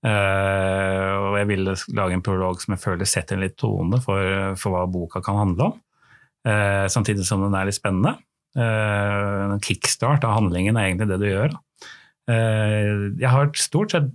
Eh, 0.05 1.13
og 1.29 1.37
jeg 1.39 1.49
ville 1.49 1.75
lage 1.97 2.17
en 2.19 2.25
prolog 2.25 2.61
som 2.61 2.75
jeg 2.75 2.83
føler 2.83 3.09
setter 3.09 3.39
en 3.39 3.45
litt 3.47 3.57
tone 3.61 4.01
for, 4.05 4.57
for 4.61 4.75
hva 4.75 4.85
boka 4.91 5.23
kan 5.25 5.39
handle 5.41 5.71
om. 5.71 5.79
Eh, 6.49 6.87
samtidig 6.93 7.25
som 7.29 7.45
den 7.45 7.55
er 7.57 7.69
litt 7.71 7.79
spennende. 7.79 8.17
En 8.55 9.61
kickstart 9.65 10.25
av 10.27 10.37
handlingen 10.39 10.77
er 10.79 10.91
egentlig 10.91 11.09
det 11.11 11.21
du 11.23 11.27
gjør. 11.27 11.57
Uh, 12.31 13.11
jeg 13.21 13.29
har 13.29 13.51
stort 13.61 13.93
sett 13.93 14.07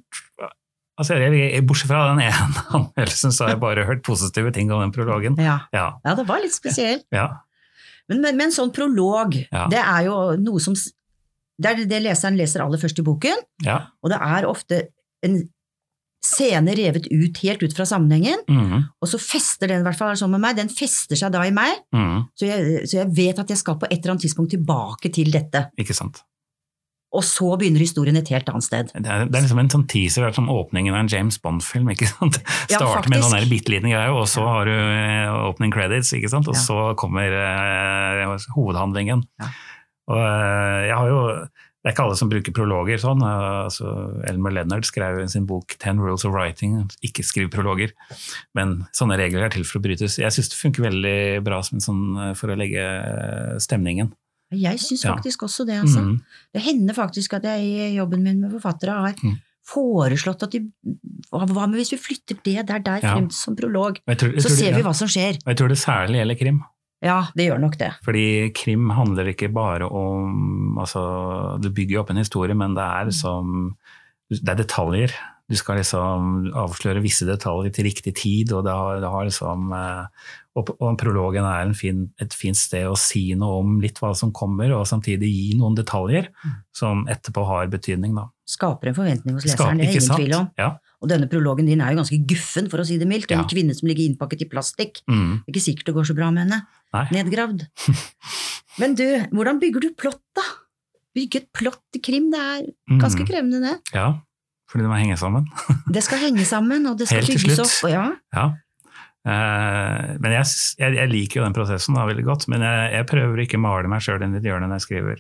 altså 1.00 1.16
jeg, 1.22 1.62
Bortsett 1.68 1.92
fra 1.92 2.06
den 2.12 2.24
ene 2.26 2.64
anmeldelsen, 2.78 3.34
så 3.36 3.46
har 3.46 3.56
jeg 3.56 3.62
bare 3.64 3.86
hørt 3.88 4.04
positive 4.06 4.52
ting 4.56 4.72
om 4.74 4.84
den 4.84 4.94
prologen. 4.96 5.38
Ja. 5.40 5.62
Ja, 5.76 5.92
ja, 6.06 6.16
det 6.18 6.26
var 6.30 6.44
litt 6.44 6.56
spesielt. 6.56 7.06
ja, 7.16 7.30
Men, 8.10 8.24
men, 8.24 8.40
men 8.40 8.56
sånn 8.56 8.74
prolog, 8.76 9.38
det 9.72 9.84
er 9.84 10.08
jo 10.08 10.18
noe 10.42 10.64
som 10.64 10.76
Det 11.60 11.72
er 11.72 11.86
det 11.92 12.02
leseren 12.04 12.40
leser 12.40 12.64
aller 12.64 12.82
først 12.82 13.00
i 13.02 13.06
boken, 13.06 13.42
ja. 13.66 13.82
og 14.02 14.14
det 14.14 14.20
er 14.24 14.48
ofte 14.48 14.84
en 15.26 15.42
scene 16.22 16.74
revet 16.76 17.06
ut 17.12 17.38
helt 17.44 17.62
ut 17.64 17.74
fra 17.78 17.86
sammenhengen, 17.88 18.42
Mm. 18.50 18.84
og 19.02 19.08
så 19.08 19.18
fester 19.20 19.68
den, 19.72 19.82
i 19.82 19.84
hvert 19.88 19.98
fall 19.98 20.16
sånn 20.20 20.32
med 20.32 20.42
meg, 20.42 20.56
den 20.58 20.68
fester 20.70 21.16
seg 21.16 21.32
da 21.32 21.42
i 21.48 21.52
meg, 21.52 21.78
Mm. 21.96 22.26
så 22.36 22.46
jeg, 22.50 22.88
så 22.90 22.98
jeg 23.04 23.08
vet 23.16 23.40
at 23.40 23.48
jeg 23.48 23.58
skal 23.58 23.76
på 23.80 23.88
et 23.90 24.00
eller 24.02 24.12
annet 24.18 24.26
tidspunkt 24.28 24.52
tilbake 24.52 25.12
til 25.14 25.32
dette. 25.32 25.70
Ikke 25.80 25.96
sant. 25.96 26.24
Og 27.12 27.24
så 27.24 27.58
begynner 27.58 27.80
historien 27.82 28.16
et 28.20 28.28
helt 28.30 28.46
annet 28.52 28.64
sted. 28.64 28.92
Det 28.94 29.08
er, 29.10 29.24
det 29.26 29.34
er 29.34 29.42
liksom 29.42 29.58
en 29.64 29.70
sånn 29.70 29.88
teaser, 29.90 30.22
det 30.22 30.30
er 30.30 30.36
som 30.38 30.50
åpningen 30.54 30.94
av 30.94 31.00
en 31.00 31.08
James 31.08 31.40
Bond-film. 31.42 31.88
ikke 31.90 32.06
sant? 32.06 32.38
Ja, 32.70 32.78
Starter 32.84 33.10
med 33.10 33.18
noen 33.18 33.24
faktisk. 33.24 33.32
sånn 33.32 33.40
der 33.40 33.50
bitte 33.50 33.74
liten 33.74 33.90
greie, 33.90 34.12
og 34.14 34.28
så 34.30 34.44
har 34.46 34.66
du 34.70 34.76
eh, 34.76 35.48
opening 35.50 35.72
credits, 35.74 36.12
ikke 36.14 36.30
sant? 36.30 36.48
og 36.48 36.54
Ja. 36.54 36.62
så 36.62 36.96
kommer 36.96 37.34
uh, 37.34 38.38
hovedhandlingen. 38.54 39.24
Ja. 39.42 39.48
Og 40.10 40.18
uh, 40.22 40.86
jeg 40.86 40.96
har 41.00 41.08
jo 41.10 41.48
det 41.90 41.96
er 41.96 41.96
ikke 41.98 42.06
alle 42.06 42.18
som 42.20 42.30
bruker 42.30 42.54
prologer 42.54 43.00
sånn. 43.02 43.22
eh, 43.26 43.66
Altså, 43.66 43.90
Elmer 44.30 44.52
Leonard 44.54 44.86
skrev 44.86 45.24
i 45.24 45.28
sin 45.28 45.46
bok 45.50 45.76
'Ten 45.80 45.98
Rules 46.00 46.24
of 46.26 46.34
Writing', 46.34 46.86
ikke 47.04 47.24
skriv 47.26 47.50
prologer. 47.50 47.92
Men 48.54 48.86
sånne 48.94 49.18
regler 49.18 49.44
er 49.46 49.50
til 49.50 49.64
for 49.64 49.80
å 49.80 49.82
brytes. 49.82 50.18
Jeg 50.22 50.32
syns 50.32 50.50
det 50.50 50.58
funker 50.62 50.84
veldig 50.86 51.44
bra 51.44 51.62
som 51.64 51.78
en 51.78 51.82
sånn, 51.82 52.30
eh, 52.30 52.34
for 52.36 52.48
å 52.50 52.58
legge 52.58 52.78
eh, 52.78 53.58
stemningen. 53.58 54.14
Jeg 54.52 54.78
syns 54.80 55.04
Ja. 55.06 55.16
faktisk 55.16 55.40
også 55.46 55.66
det, 55.66 55.82
altså. 55.82 56.00
Mhm. 56.02 56.22
Det 56.54 56.62
hender 56.64 56.94
faktisk 56.96 57.34
at 57.36 57.44
jeg 57.44 57.62
i 57.62 57.96
jobben 57.98 58.24
min 58.24 58.42
med 58.42 58.52
forfattere 58.52 58.90
har 58.94 59.14
Mm. 59.14 59.38
foreslått 59.68 60.44
at 60.44 60.52
de 60.52 60.72
Hva 61.32 61.68
med 61.70 61.78
hvis 61.78 61.92
vi 61.92 61.98
flytter 61.98 62.42
det 62.44 62.66
der, 62.66 62.80
der 62.80 63.00
Ja. 63.04 63.14
frem 63.16 63.30
som 63.32 63.56
prolog? 63.56 63.98
Tror, 64.08 64.34
Så 64.40 64.48
tror 64.50 64.58
ser 64.58 64.72
vi 64.74 64.80
ja. 64.82 64.84
hva 64.84 64.96
som 64.96 65.08
skjer. 65.08 65.36
Og 65.46 65.46
jeg 65.46 65.58
tror 65.58 65.68
det 65.70 65.78
særlig 65.78 66.16
gjelder 66.18 66.40
krim. 66.40 66.64
Ja, 67.06 67.20
det 67.38 67.48
gjør 67.48 67.62
nok 67.64 67.78
det. 67.80 67.94
Fordi 68.04 68.52
krim 68.56 68.90
handler 68.92 69.32
ikke 69.32 69.48
bare 69.56 69.88
om 69.88 70.78
altså, 70.82 71.02
Du 71.64 71.70
bygger 71.72 71.96
jo 71.96 72.02
opp 72.04 72.12
en 72.12 72.20
historie, 72.20 72.56
men 72.58 72.76
det 72.76 72.84
er 72.84 73.12
som 73.16 73.76
Det 74.30 74.44
er 74.52 74.60
detaljer. 74.60 75.14
Du 75.50 75.56
skal 75.58 75.80
liksom 75.80 76.52
avsløre 76.54 77.02
visse 77.02 77.26
detaljer 77.26 77.74
til 77.74 77.88
riktig 77.88 78.14
tid, 78.20 78.52
og 78.54 78.68
det 78.68 78.76
har, 78.76 79.00
det 79.02 79.10
har 79.10 79.26
liksom 79.26 79.72
eh, 79.74 80.28
og, 80.60 80.70
og 80.78 80.98
prologen 81.00 81.46
er 81.48 81.64
en 81.64 81.74
fin, 81.78 82.04
et 82.22 82.36
fint 82.38 82.58
sted 82.58 82.86
å 82.86 82.98
si 83.00 83.32
noe 83.38 83.64
om 83.64 83.80
litt 83.82 83.98
hva 84.02 84.12
som 84.18 84.34
kommer, 84.36 84.70
og 84.76 84.86
samtidig 84.90 85.30
gi 85.32 85.48
noen 85.58 85.78
detaljer 85.80 86.30
som 86.76 87.06
etterpå 87.10 87.48
har 87.50 87.72
betydning. 87.74 88.14
Da. 88.20 88.28
Skaper 88.50 88.92
en 88.92 89.00
forventning 89.00 89.40
hos 89.40 89.48
leseren, 89.48 89.80
leseren, 89.80 89.82
det 89.82 89.88
er 89.88 89.98
ingen 89.98 90.22
tvil 90.22 90.38
om. 90.38 90.48
Ja. 90.60 90.70
Og 91.02 91.08
denne 91.08 91.30
prologen 91.32 91.66
din 91.70 91.80
er 91.82 91.94
jo 91.94 92.02
ganske 92.02 92.18
guffen, 92.28 92.70
for 92.70 92.82
å 92.82 92.86
si 92.86 92.98
det 93.00 93.08
mildt. 93.08 93.32
En 93.32 93.40
Ja. 93.40 93.48
kvinne 93.48 93.74
som 93.76 93.88
ligger 93.88 94.04
innpakket 94.10 94.42
i 94.44 94.50
plastikk. 94.52 95.00
Mm. 95.08 95.44
Det 95.46 95.48
er 95.48 95.54
ikke 95.54 95.64
sikkert 95.68 95.86
det 95.86 95.96
går 95.96 96.08
så 96.10 96.16
bra 96.18 96.30
med 96.32 96.44
henne. 96.48 96.62
Nei. 96.94 97.06
Nedgravd. 97.16 97.68
Men 98.80 98.96
du, 98.96 99.06
hvordan 99.32 99.60
bygger 99.62 99.80
du 99.88 99.90
plott, 99.96 100.22
da? 100.36 100.44
Bygge 101.16 101.36
et 101.42 101.48
plott 101.56 101.82
i 101.96 102.00
krim, 102.04 102.30
det 102.32 102.40
er 102.40 102.66
ganske 103.00 103.24
Mm. 103.24 103.28
krevende, 103.28 103.60
det. 103.64 103.76
Ja, 103.96 104.20
fordi 104.70 104.84
det 104.86 104.90
må 104.92 105.00
henge 105.00 105.18
sammen. 105.18 105.48
Det 105.96 106.04
skal 106.04 106.20
henge 106.20 106.46
sammen, 106.46 106.86
og 106.88 106.98
det 107.00 107.08
skal 107.08 107.24
Helt 107.24 107.42
bygges 107.44 107.60
opp. 107.64 107.78
Og 107.88 107.92
ja. 107.96 108.04
Ja. 108.36 108.48
Uh, 109.28 110.16
men 110.24 110.32
jeg, 110.32 110.46
jeg, 110.80 110.94
jeg 110.96 111.10
liker 111.12 111.42
jo 111.42 111.46
den 111.48 111.54
prosessen 111.58 111.98
da, 111.98 112.06
veldig 112.08 112.24
godt, 112.28 112.46
men 112.52 112.62
jeg, 112.64 112.92
jeg 112.96 113.08
prøver 113.10 113.42
ikke 113.44 113.58
å 113.60 113.64
male 113.66 113.90
meg 113.92 114.02
sjøl 114.06 114.24
inn 114.24 114.34
i 114.38 114.40
et 114.40 114.48
hjørne 114.48 114.70
når 114.70 114.80
jeg 114.80 114.86
skriver. 114.88 115.20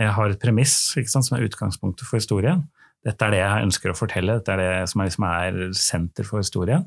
Jeg 0.00 0.14
har 0.16 0.32
et 0.32 0.40
premiss 0.40 0.74
ikke 0.96 1.10
sant, 1.12 1.26
som 1.28 1.36
er 1.36 1.44
utgangspunktet 1.48 2.06
for 2.08 2.16
historien. 2.20 2.64
Dette 3.06 3.26
er 3.26 3.34
det 3.34 3.40
jeg 3.40 3.66
ønsker 3.68 3.92
å 3.92 3.96
fortelle, 3.96 4.38
dette 4.40 4.54
er 4.54 4.60
det 4.62 4.70
som 4.90 5.02
er, 5.02 5.08
liksom 5.08 5.26
er 5.28 5.58
senter 5.78 6.26
for 6.26 6.42
historien. 6.42 6.86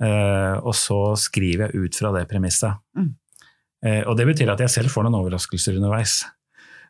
Uh, 0.00 0.56
og 0.64 0.72
så 0.76 0.98
skriver 1.20 1.68
jeg 1.68 1.84
ut 1.84 1.98
fra 2.00 2.12
det 2.14 2.26
premisset. 2.30 2.80
Mm. 2.96 3.10
Uh, 3.84 4.02
og 4.08 4.14
det 4.16 4.26
betyr 4.30 4.52
at 4.52 4.62
jeg 4.64 4.72
selv 4.72 4.92
får 4.92 5.06
noen 5.06 5.18
overraskelser 5.20 5.76
underveis. 5.80 6.22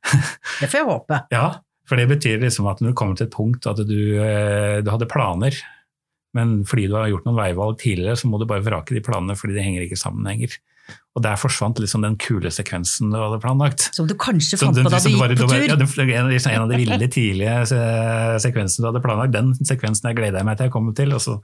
Det 0.60 0.70
får 0.70 0.78
jeg 0.78 0.88
håpe. 0.88 1.16
Ja, 1.34 1.48
for 1.84 2.00
det 2.00 2.06
betyr 2.08 2.38
liksom 2.40 2.68
at 2.70 2.78
når 2.80 2.94
du 2.94 2.96
kommer 2.96 3.18
til 3.18 3.26
et 3.26 3.34
punkt 3.34 3.66
at 3.68 3.82
du, 3.84 3.98
uh, 4.16 4.78
du 4.80 4.88
hadde 4.88 5.08
planer, 5.10 5.56
men 6.38 6.60
fordi 6.68 6.86
du 6.88 6.94
har 6.96 7.10
gjort 7.10 7.26
noen 7.26 7.38
veivalg 7.40 7.80
tidligere, 7.82 8.16
så 8.16 8.30
må 8.30 8.38
du 8.40 8.46
bare 8.48 8.64
vrake 8.64 8.94
de 8.94 9.02
planene 9.04 9.36
fordi 9.36 9.56
de 9.58 9.64
henger 9.66 9.84
ikke 9.84 9.98
sammen 9.98 10.26
lenger. 10.26 10.54
Og 11.16 11.22
der 11.24 11.34
forsvant 11.36 11.78
liksom 11.82 12.02
den 12.02 12.16
kule 12.16 12.50
sekvensen 12.54 13.10
du 13.10 13.16
hadde 13.18 13.40
planlagt. 13.42 13.88
Som 13.96 14.06
du 14.06 14.14
kanskje 14.14 14.58
fant 14.60 14.76
på 14.78 14.84
da 14.90 14.98
du 15.02 15.08
gikk 15.10 15.18
bare- 15.18 15.34
på 15.36 15.48
tur. 15.50 15.66
Ja, 15.66 15.76
den- 15.76 15.88
en, 16.54 16.62
av 16.62 16.68
de- 16.70 16.76
ville, 16.76 16.98
tidlige 17.08 17.66
se- 17.66 18.38
sekvensene 18.46 18.84
du 18.84 18.88
hadde 18.92 19.02
planlagt, 19.04 19.32
den 19.32 19.52
sekvensen 19.54 20.08
jeg 20.08 20.16
jeg 20.38 20.44
meg 20.46 20.56
til 20.56 20.64
jeg 20.68 20.72
kommer 20.72 20.94
til, 20.94 21.12
og 21.14 21.20
så 21.20 21.40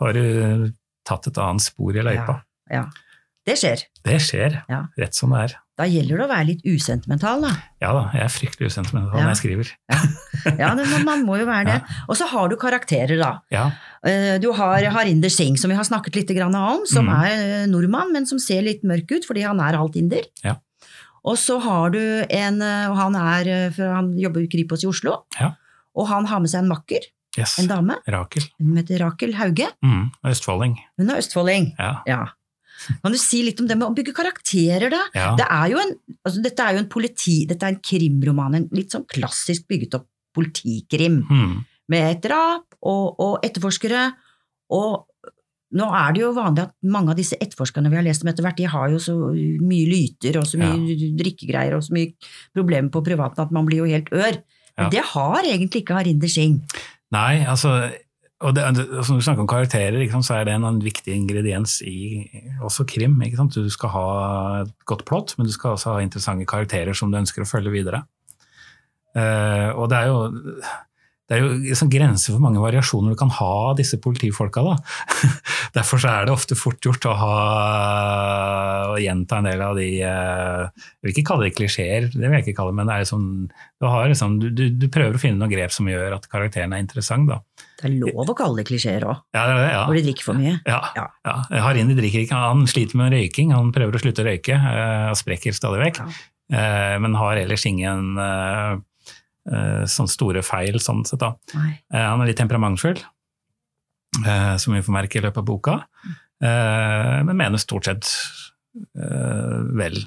har 0.00 0.12
du 0.12 0.72
tatt 1.06 1.26
et 1.28 1.38
annet 1.38 1.62
spor 1.62 1.96
i 1.96 2.02
løypa. 2.02 2.42
Ja. 2.70 2.84
Det 3.46 3.54
skjer. 3.56 3.82
Det 4.04 4.20
skjer, 4.20 4.62
Ja. 4.68 4.86
rett 4.98 5.14
som 5.14 5.30
det 5.30 5.38
er. 5.52 5.56
Da 5.78 5.84
gjelder 5.84 6.16
det 6.18 6.24
å 6.26 6.28
være 6.32 6.46
litt 6.46 6.62
usentimental, 6.66 7.40
da. 7.42 7.50
Ja 7.80 7.92
da, 7.92 8.10
jeg 8.12 8.22
er 8.24 8.32
fryktelig 8.32 8.66
usentimental 8.72 9.18
Ja. 9.18 9.24
når 9.24 9.34
jeg 9.34 9.40
skriver. 9.42 9.72
Ja, 10.60 10.74
det, 10.78 10.86
man- 11.04 11.24
må 11.26 11.38
jo 11.40 11.46
være 11.48 11.64
det. 11.68 11.96
Og 12.08 12.16
så 12.18 12.26
har 12.30 12.48
du 12.52 12.56
karakterer, 12.60 13.16
da. 13.20 13.32
Ja, 13.52 13.70
Eh, 14.06 14.36
Du 14.38 14.52
har 14.54 14.84
Harinder 14.94 15.32
Singh, 15.32 15.56
som 15.58 15.70
vi 15.72 15.74
har 15.76 15.82
snakket 15.84 16.14
litt 16.14 16.30
om, 16.38 16.84
som 16.86 17.08
mm. 17.08 17.14
er 17.24 17.32
eh, 17.32 17.66
nordmann, 17.66 18.12
men 18.12 18.26
som 18.28 18.38
ser 18.38 18.62
litt 18.62 18.84
mørk 18.86 19.10
ut 19.16 19.26
fordi 19.26 19.42
han 19.42 19.58
er 19.58 19.74
halvt 19.74 19.96
inder. 19.98 20.22
Ja. 20.44 20.54
Og 21.26 21.34
så 21.42 21.56
har 21.58 21.90
du 21.90 21.98
en, 22.30 22.60
eh, 22.62 22.86
og 22.90 22.96
han, 23.00 23.16
er, 23.18 23.72
han 23.80 24.12
jobber 24.18 24.44
i 24.44 24.48
Kripos 24.52 24.84
i 24.84 24.86
Oslo, 24.86 25.24
Ja. 25.40 25.54
og 25.96 26.06
han 26.12 26.26
har 26.30 26.38
med 26.44 26.52
seg 26.52 26.62
en 26.62 26.70
makker, 26.70 27.08
yes. 27.36 27.58
en 27.58 27.66
dame, 27.66 27.96
Rakel. 28.06 28.46
hun 28.62 28.76
heter 28.78 29.02
Rakel 29.02 29.34
Hauge. 29.34 29.66
Mm, 29.82 30.10
østfolding. 30.30 30.78
Hun 31.00 31.10
er 31.10 31.18
østfolding. 31.24 31.72
Ja. 31.80 31.92
Ja. 32.06 32.24
Kan 33.02 33.10
du 33.10 33.18
si 33.18 33.42
litt 33.42 33.58
om 33.58 33.66
det 33.66 33.74
med 33.80 33.88
å 33.88 33.94
bygge 33.96 34.12
karakterer, 34.14 34.90
da? 34.92 35.02
ja. 35.16 35.30
Det 35.34 35.46
er 35.50 35.70
jo 35.72 35.78
en, 35.82 35.94
altså 36.22 36.42
dette 36.44 36.62
er 36.62 36.76
jo 36.76 36.84
en 36.84 36.92
politi, 36.92 37.40
dette 37.48 37.64
er 37.66 37.74
en 37.74 37.80
krimroman, 37.82 38.54
en 38.54 38.68
litt 38.76 38.92
sånn 38.94 39.06
klassisk 39.10 39.66
bygget 39.66 39.96
opp 39.98 40.06
politikrim. 40.36 41.22
Mm. 41.30 41.56
med 41.88 42.02
et 42.10 42.22
drap 42.24 42.74
og, 42.82 43.20
og 43.22 43.44
etterforskere. 43.46 44.08
Og 44.74 45.04
nå 45.76 45.86
er 45.98 46.14
det 46.14 46.22
jo 46.24 46.32
vanlig 46.34 46.64
at 46.64 46.72
mange 46.82 47.12
av 47.12 47.18
disse 47.18 47.36
etterforskerne 47.38 47.90
vi 47.92 47.98
har 47.98 48.06
lest 48.06 48.24
om 48.24 48.30
etter 48.32 48.42
hvert, 48.46 48.58
de 48.58 48.66
har 48.70 48.90
jo 48.90 48.98
så 49.02 49.14
mye 49.62 49.86
lyter 49.90 50.38
og 50.40 50.48
så 50.50 50.58
mye 50.58 50.96
drikkegreier 51.18 51.76
og 51.78 51.84
så 51.86 51.94
mye 51.94 52.14
problemer 52.56 52.90
på 52.94 53.04
privaten 53.06 53.44
at 53.44 53.54
man 53.54 53.68
blir 53.68 53.84
jo 53.84 53.90
helt 53.90 54.10
ør. 54.14 54.40
Men 54.76 54.88
Ja. 54.88 54.90
det 54.92 55.04
har 55.12 55.46
egentlig 55.46 55.84
ikke 55.84 55.94
Harinder 55.94 56.28
Singh. 56.28 56.60
Nei, 57.14 57.44
altså 57.46 57.90
og 58.44 58.52
det, 58.54 58.62
altså 58.66 59.12
Når 59.14 59.20
du 59.20 59.24
snakker 59.24 59.40
om 59.40 59.48
karakterer, 59.48 60.10
sant, 60.10 60.26
så 60.26 60.34
er 60.36 60.44
det 60.44 60.52
en, 60.54 60.64
en 60.68 60.82
viktig 60.84 61.14
ingrediens 61.14 61.78
i 61.80 62.26
også 62.60 62.84
krim. 62.84 63.14
Du 63.54 63.70
skal 63.70 63.88
ha 63.94 64.08
et 64.66 64.74
godt 64.84 65.06
plott, 65.08 65.32
men 65.38 65.46
du 65.46 65.52
skal 65.52 65.70
også 65.70 65.94
ha 65.94 66.02
interessante 66.04 66.44
karakterer 66.44 66.92
som 66.92 67.10
du 67.10 67.16
ønsker 67.16 67.42
å 67.42 67.48
følge 67.48 67.72
videre. 67.72 68.02
Eh, 69.16 69.70
og 69.74 69.88
det 69.92 70.02
er 70.02 70.12
jo 70.12 70.20
det 71.26 71.34
er 71.34 71.40
jo 71.42 71.54
liksom 71.58 71.88
grenser 71.90 72.36
for 72.36 72.42
mange 72.44 72.60
variasjoner 72.62 73.10
du 73.10 73.18
kan 73.18 73.32
ha 73.34 73.46
av 73.72 73.78
disse 73.80 73.98
politifolka. 73.98 74.62
Da. 74.62 74.76
Derfor 75.74 75.98
så 75.98 76.12
er 76.12 76.28
det 76.28 76.34
ofte 76.36 76.54
fort 76.54 76.78
gjort 76.86 77.08
å, 77.10 77.14
ha, 77.18 77.32
å 78.92 79.00
gjenta 79.02 79.40
en 79.40 79.48
del 79.48 79.64
av 79.66 79.74
de 79.74 79.88
eh, 80.06 80.62
Jeg 80.86 81.02
vil 81.02 81.14
ikke 81.16 81.24
kalle 81.32 81.48
det 81.48 81.56
klisjeer, 81.58 82.06
det 82.12 82.22
vil 82.22 82.36
jeg 82.38 82.46
ikke 82.46 82.54
kalle 82.60 82.70
det, 82.70 82.78
men 82.78 82.86
det 82.86 82.94
er 82.94 83.02
liksom, 83.02 83.26
du, 83.50 83.88
har 83.90 84.06
liksom, 84.14 84.38
du, 84.38 84.48
du, 84.54 84.64
du 84.78 84.86
prøver 84.92 85.18
å 85.18 85.24
finne 85.26 85.42
noen 85.42 85.50
grep 85.50 85.74
som 85.74 85.90
gjør 85.90 86.14
at 86.20 86.30
karakteren 86.30 86.78
er 86.78 86.86
interessant. 86.86 87.26
Da. 87.32 87.40
Det 87.82 87.90
er 87.90 87.98
lov 88.06 88.30
å 88.30 88.38
kalle 88.38 88.62
det 88.62 88.68
klisjeer 88.70 89.10
òg, 89.10 89.26
Ja, 89.34 89.48
det 89.50 89.58
det, 89.64 89.68
ja. 89.74 89.82
hvor 89.82 89.98
de 89.98 90.06
drikker 90.06 90.30
for 90.30 90.38
mye. 90.46 90.56
Ja, 90.62 90.80
Ja. 90.94 91.10
ja. 91.26 91.36
Harini 91.66 91.98
drikker 91.98 92.22
ikke, 92.22 92.38
han 92.46 92.68
sliter 92.70 93.02
med 93.02 93.10
røyking, 93.18 93.50
han 93.50 93.74
prøver 93.74 93.98
å 93.98 94.06
slutte 94.06 94.22
å 94.22 94.30
røyke 94.30 94.54
eh, 94.62 95.08
og 95.10 95.18
sprekker 95.18 95.58
stadig 95.58 95.88
vekk, 95.88 96.04
men 97.02 97.16
har 97.18 97.40
ellers 97.42 97.64
ingen 97.66 98.12
sånne 99.86 100.10
store 100.10 100.42
feil 100.42 100.78
sånn 100.82 101.04
sett. 101.06 101.20
Da. 101.20 101.34
Nei. 101.54 101.78
Eh, 101.92 102.02
han 102.08 102.20
er 102.20 102.26
litt 102.26 102.38
temperamentsfull, 102.40 102.98
eh, 104.26 104.56
som 104.56 104.74
vi 104.74 104.82
får 104.82 104.92
merke 104.96 105.18
i 105.20 105.22
løpet 105.24 105.38
av 105.42 105.46
boka, 105.48 105.76
eh, 106.42 107.22
men 107.26 107.36
mener 107.36 107.58
stort 107.62 107.84
sett 107.88 108.10
eh, 108.96 109.62
vel. 109.78 110.02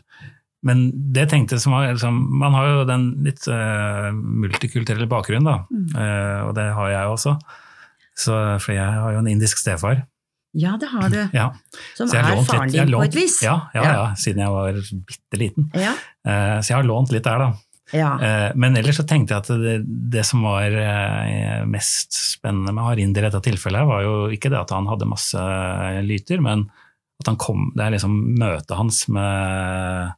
Men 0.61 0.89
det 1.13 1.29
tenkte 1.31 1.55
som 1.59 1.71
var, 1.71 1.87
liksom, 1.93 2.17
Man 2.39 2.51
har 2.53 2.65
jo 2.67 2.85
den 2.89 3.05
litt 3.23 3.45
eh, 3.47 4.09
multikulturelle 4.11 5.07
bakgrunnen, 5.07 5.45
da, 5.47 5.65
Mm. 5.71 5.95
eh, 5.95 6.41
og 6.49 6.55
det 6.55 6.67
har 6.75 6.89
jeg 6.89 7.07
også. 7.15 7.39
Så, 8.19 8.33
for 8.59 8.73
jeg 8.75 8.83
har 8.99 9.13
jo 9.13 9.19
en 9.19 9.27
indisk 9.31 9.57
stefar. 9.57 10.03
Ja, 10.53 10.75
det 10.81 10.89
har 10.89 11.07
du. 11.09 11.29
Ja. 11.31 11.51
Som 11.95 12.09
er 12.09 12.43
faren 12.43 12.71
din 12.73 12.91
på 12.91 13.03
et 13.05 13.13
vis. 13.15 13.41
Ja, 13.45 13.69
ja, 13.73 13.83
Ja. 13.83 13.91
ja, 13.93 14.05
siden 14.15 14.39
jeg 14.41 14.49
var 14.49 14.73
bitte 15.07 15.37
liten. 15.39 15.69
Ja. 15.73 15.93
Eh, 16.25 16.59
Så 16.59 16.69
jeg 16.73 16.75
har 16.77 16.83
lånt 16.83 17.11
litt 17.13 17.23
der, 17.23 17.37
da. 17.37 17.53
Ja. 17.93 18.11
Eh, 18.21 18.51
Men 18.55 18.75
ellers 18.77 18.97
så 18.99 19.05
tenkte 19.07 19.33
jeg 19.35 19.43
at 19.43 19.47
det, 19.63 19.75
det 20.13 20.25
som 20.25 20.41
var 20.45 20.69
eh, 20.71 21.65
mest 21.65 22.13
spennende 22.13 22.73
med 22.73 22.83
Harinder 22.83 23.25
i 23.25 23.29
dette 23.29 23.41
tilfellet, 23.49 23.87
var 23.87 24.03
jo 24.05 24.15
ikke 24.35 24.49
det 24.53 24.59
at 24.61 24.69
han 24.75 24.87
hadde 24.87 25.07
masse 25.09 25.41
lyter, 26.05 26.41
men 26.41 26.67
at 27.19 27.27
han 27.27 27.35
kom, 27.41 27.71
det 27.75 27.83
er 27.83 27.95
liksom 27.97 28.13
møtet 28.39 28.77
hans 28.79 29.01
med 29.11 30.13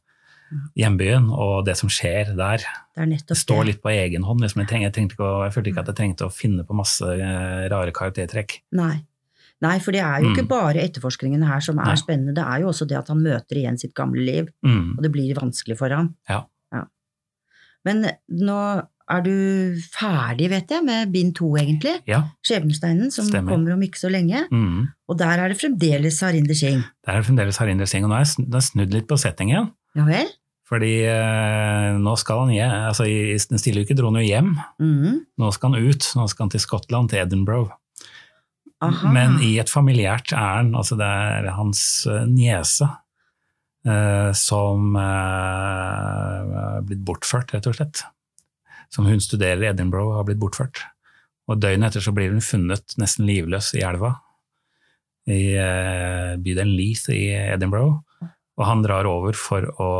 hjembyen 0.78 1.30
og 1.32 1.62
det 1.66 1.74
som 1.80 1.88
skjer 1.92 2.34
der. 2.36 2.64
Det 2.94 3.36
står 3.40 3.64
litt 3.70 3.80
på 3.82 3.88
egen 3.94 4.26
hånd. 4.28 4.42
Liksom. 4.44 4.60
Jeg, 4.62 4.68
trengte, 4.68 5.00
jeg, 5.00 5.14
å, 5.18 5.30
jeg 5.46 5.54
følte 5.54 5.72
ikke 5.72 5.80
at 5.86 5.88
jeg 5.92 5.98
trengte 6.02 6.28
å 6.28 6.34
finne 6.34 6.66
på 6.68 6.76
masse 6.76 7.08
eh, 7.08 7.64
rare 7.72 7.94
karaktertrekk. 7.96 8.58
Nei. 8.76 8.98
Nei, 9.62 9.76
for 9.78 9.94
det 9.94 10.02
er 10.02 10.24
jo 10.24 10.32
ikke 10.32 10.42
Mm. 10.42 10.50
bare 10.50 10.82
etterforskningen 10.82 11.44
her 11.46 11.60
som 11.62 11.78
er 11.78 11.92
Nei. 11.92 11.98
spennende, 12.00 12.34
det 12.34 12.42
er 12.44 12.60
jo 12.64 12.68
også 12.72 12.86
det 12.90 12.96
at 12.98 13.08
han 13.12 13.20
møter 13.22 13.60
igjen 13.60 13.78
sitt 13.78 13.94
gamle 13.94 14.20
liv, 14.26 14.48
Mm. 14.66 14.96
og 14.98 15.02
det 15.04 15.12
blir 15.14 15.34
vanskelig 15.38 15.78
for 15.78 15.88
ham. 15.94 16.14
Ja. 16.28 16.40
Men 17.86 18.04
nå 18.28 18.58
er 19.12 19.24
du 19.26 19.32
ferdig, 19.92 20.48
vet 20.52 20.70
jeg, 20.72 20.84
med 20.86 21.10
bind 21.12 21.34
to, 21.36 21.50
egentlig. 21.60 21.96
Ja. 22.08 22.22
Skjebnesteinen, 22.46 23.10
som 23.12 23.26
Stemmer. 23.28 23.52
kommer 23.52 23.74
om 23.74 23.82
ikke 23.84 24.00
så 24.00 24.10
lenge. 24.12 24.44
Mm. 24.52 24.86
Og 25.10 25.18
der 25.20 25.42
er 25.42 25.52
det 25.52 25.58
fremdeles 25.60 26.20
Harinder 26.24 26.56
Singh. 26.56 26.86
Der 27.04 27.16
er 27.16 27.20
det 27.20 27.28
fremdeles 27.28 27.58
Harinder 27.60 27.90
Singh, 27.90 28.06
og 28.06 28.12
nå 28.12 28.20
har 28.20 28.24
jeg 28.24 28.64
snudd 28.70 28.94
litt 28.94 29.10
på 29.10 29.18
settingen. 29.20 29.72
Ja 29.98 30.06
vel? 30.08 30.30
Fordi 30.72 30.94
eh, 31.04 31.90
nå 32.00 32.14
skal 32.16 32.46
han 32.46 32.54
hjem, 32.54 32.74
altså 32.88 33.04
i 33.04 33.36
Den 33.36 33.60
stille 33.60 33.82
uke 33.84 33.96
dro 33.98 34.08
han 34.08 34.22
jo 34.22 34.24
hjem. 34.24 34.54
Mm. 34.80 35.18
Nå 35.42 35.52
skal 35.52 35.74
han 35.74 35.90
ut, 35.90 36.08
nå 36.16 36.26
skal 36.30 36.46
han 36.46 36.54
til 36.54 36.64
Skottland, 36.64 37.12
til 37.12 37.20
Edinburgh. 37.20 37.74
Aha. 38.82 39.10
Men 39.14 39.36
i 39.44 39.52
et 39.62 39.70
familiært 39.70 40.32
ærend. 40.34 40.72
Altså 40.78 40.96
det 40.98 41.06
er 41.06 41.52
hans 41.58 41.82
eh, 42.10 42.24
niese 42.30 42.88
som 44.38 44.96
eh, 44.98 46.52
er 46.62 46.84
blitt 46.86 47.02
bortført, 47.06 47.54
rett 47.54 47.66
og 47.66 47.76
slett. 47.78 48.04
Som 48.92 49.08
hun 49.08 49.22
studerer 49.22 49.64
i 49.64 49.70
Edinburgh, 49.72 50.14
har 50.18 50.26
blitt 50.28 50.40
bortført. 50.42 50.84
Og 51.50 51.58
døgnet 51.58 51.90
etter 51.90 52.04
så 52.04 52.14
blir 52.14 52.30
hun 52.30 52.44
funnet 52.44 52.94
nesten 53.00 53.26
livløs 53.26 53.72
i 53.74 53.82
elva. 53.86 54.14
I 55.26 55.42
eh, 55.58 56.32
bydelen 56.42 56.74
Leith 56.76 57.10
i 57.14 57.24
Edinburgh. 57.34 58.02
Og 58.60 58.66
han 58.68 58.82
drar 58.84 59.08
over 59.08 59.34
for 59.38 59.64
å 59.80 59.92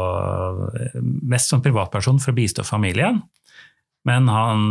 Mest 1.01 1.51
som 1.51 1.62
privatperson 1.64 2.21
for 2.21 2.35
å 2.35 2.37
bistå 2.37 2.64
familien. 2.68 3.23
Men 4.07 4.27
han, 4.29 4.64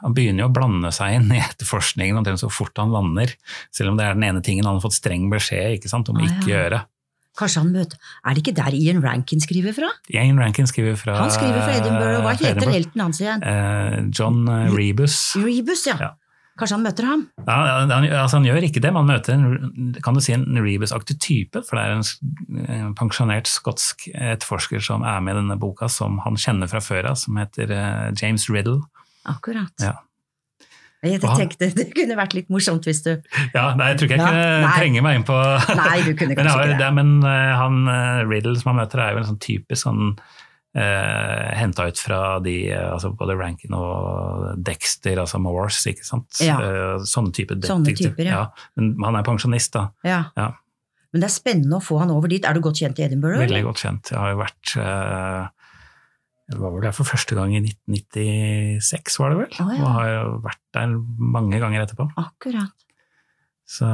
han 0.00 0.14
begynner 0.16 0.46
jo 0.46 0.48
å 0.48 0.54
blande 0.56 0.90
seg 0.94 1.18
inn 1.18 1.28
i 1.32 1.40
etterforskningen 1.42 2.16
omtrent 2.18 2.40
så 2.40 2.48
fort 2.52 2.80
han 2.80 2.92
lander. 2.94 3.34
Selv 3.74 3.92
om 3.92 3.98
det 3.98 4.06
er 4.06 4.16
den 4.16 4.24
ene 4.26 4.42
tingen 4.44 4.66
han 4.66 4.78
har 4.78 4.84
fått 4.84 4.96
streng 4.96 5.28
beskjed 5.32 5.78
ikke 5.78 5.92
sant, 5.92 6.08
om 6.08 6.20
å 6.20 6.24
ikke 6.24 6.48
gjøre. 6.48 6.80
Kanskje 7.38 7.62
han 7.64 7.70
møter 7.74 7.98
Er 8.22 8.34
det 8.34 8.44
ikke 8.44 8.54
der 8.56 8.74
Ian 8.78 9.00
Rankin 9.04 9.42
skriver 9.42 9.74
fra? 9.76 9.90
Ian 10.12 10.38
Rankin 10.40 10.68
skriver 10.70 10.98
fra 10.98 11.16
Han 11.18 11.32
skriver 11.34 11.62
fra 11.62 11.78
Edinburgh. 11.80 12.20
Hva 12.22 12.34
heter 12.36 12.52
Edinburgh. 12.52 12.76
helten 12.78 13.04
hans 13.04 13.22
igjen? 13.22 13.42
Uh, 13.42 13.96
John 14.14 14.44
eh, 14.48 14.68
Rebus. 14.74 15.16
Rebus, 15.42 15.86
ja. 15.90 15.96
Ja. 16.00 16.12
Kanskje 16.54 16.76
han 16.76 16.84
møter 16.86 17.06
ham? 17.08 17.22
Ja, 17.48 17.56
han, 17.90 18.06
altså 18.06 18.38
han 18.38 18.46
gjør 18.46 18.62
ikke 18.68 18.82
det, 18.84 18.92
man 18.94 19.08
møter 19.08 19.34
en, 19.34 19.94
kan 20.04 20.14
du 20.14 20.22
si 20.22 20.36
en 20.36 20.46
Rebus-aktig 20.54 21.16
type, 21.18 21.64
for 21.66 21.74
det 21.74 21.82
er 21.82 21.96
en, 21.96 22.68
en 22.76 22.92
pensjonert 22.94 23.50
skotsk 23.50 24.06
etterforsker 24.12 24.84
som 24.86 25.02
er 25.02 25.18
med 25.24 25.34
i 25.34 25.40
denne 25.40 25.58
boka, 25.58 25.90
som 25.90 26.20
han 26.22 26.38
kjenner 26.38 26.70
fra 26.70 26.82
før 26.84 27.10
av, 27.10 27.18
som 27.18 27.40
heter 27.42 27.74
eh, 27.74 28.12
James 28.20 28.46
Riddle. 28.46 28.84
Akkurat. 29.26 29.74
Ja. 29.82 29.96
Jeg 31.04 31.20
tenkte 31.24 31.68
det 31.76 31.88
kunne 31.94 32.16
vært 32.18 32.36
litt 32.36 32.48
morsomt 32.52 32.86
hvis 32.88 33.02
du 33.04 33.10
Ja, 33.54 33.74
nei, 33.78 33.92
jeg 33.92 34.00
tror 34.00 34.08
ikke 34.08 34.16
jeg 34.16 34.24
Ja, 34.24 34.30
kunne 34.30 34.72
trenge 34.78 35.04
meg 35.04 35.18
inn 35.20 35.26
på 35.28 35.36
Nei, 35.80 35.98
du 36.06 36.14
kunne 36.18 36.36
kanskje 36.38 36.64
ikke 36.70 36.80
det 36.80 36.90
men 37.00 37.12
eh, 37.28 37.52
han 37.60 37.84
eh, 37.92 38.24
Riddle 38.30 38.56
som 38.60 38.72
han 38.72 38.82
møter, 38.82 39.04
er 39.04 39.14
jo 39.14 39.22
en 39.22 39.28
sånn 39.32 39.40
typisk 39.44 39.82
sånn 39.84 40.02
eh, 40.78 41.46
henta 41.60 41.88
ut 41.90 42.00
fra 42.00 42.20
de 42.44 42.56
eh, 42.72 42.88
altså 42.90 43.12
både 43.14 43.36
Rankin 43.38 43.76
og 43.78 44.50
Dexter, 44.64 45.20
altså 45.22 45.40
Morse, 45.42 45.84
ikke 45.92 46.06
sant. 46.06 46.42
Ja. 46.42 46.58
Sånne 47.06 47.34
typer 47.34 47.60
Sånne 47.66 47.94
typer, 47.94 48.26
ja. 48.26 48.44
Men 48.78 48.94
han 49.04 49.18
er 49.20 49.26
pensjonist, 49.26 49.74
da. 49.76 49.88
Ja. 50.06 50.20
Ja. 50.38 50.50
Men 51.14 51.22
det 51.22 51.28
er 51.28 51.34
spennende 51.36 51.78
å 51.78 51.84
få 51.84 52.00
han 52.02 52.10
over 52.10 52.30
dit. 52.30 52.42
Er 52.42 52.56
du 52.56 52.64
godt 52.64 52.80
kjent 52.82 52.98
i 52.98 53.04
Edinburgh? 53.06 53.38
Veldig 53.38 53.60
godt 53.68 53.84
kjent. 53.84 54.10
Jeg 54.10 54.18
har 54.18 54.32
jo 54.32 54.40
vært 54.40 54.72
eh, 54.82 55.44
Jeg 56.52 56.60
var 56.60 56.74
vel 56.74 56.82
der 56.84 56.92
for 56.92 57.08
første 57.08 57.36
gang 57.38 57.54
i 57.56 57.60
1996, 57.64 59.18
var 59.22 59.32
det 59.32 59.38
vel? 59.38 59.54
Oh, 59.64 59.70
ja. 59.72 59.80
Og 59.80 59.92
har 59.96 60.08
jo 60.12 60.24
vært 60.44 60.60
der 60.76 60.90
mange 61.36 61.60
ganger 61.62 61.84
etterpå. 61.86 62.04
Akkurat. 62.20 62.74
Så 63.64 63.86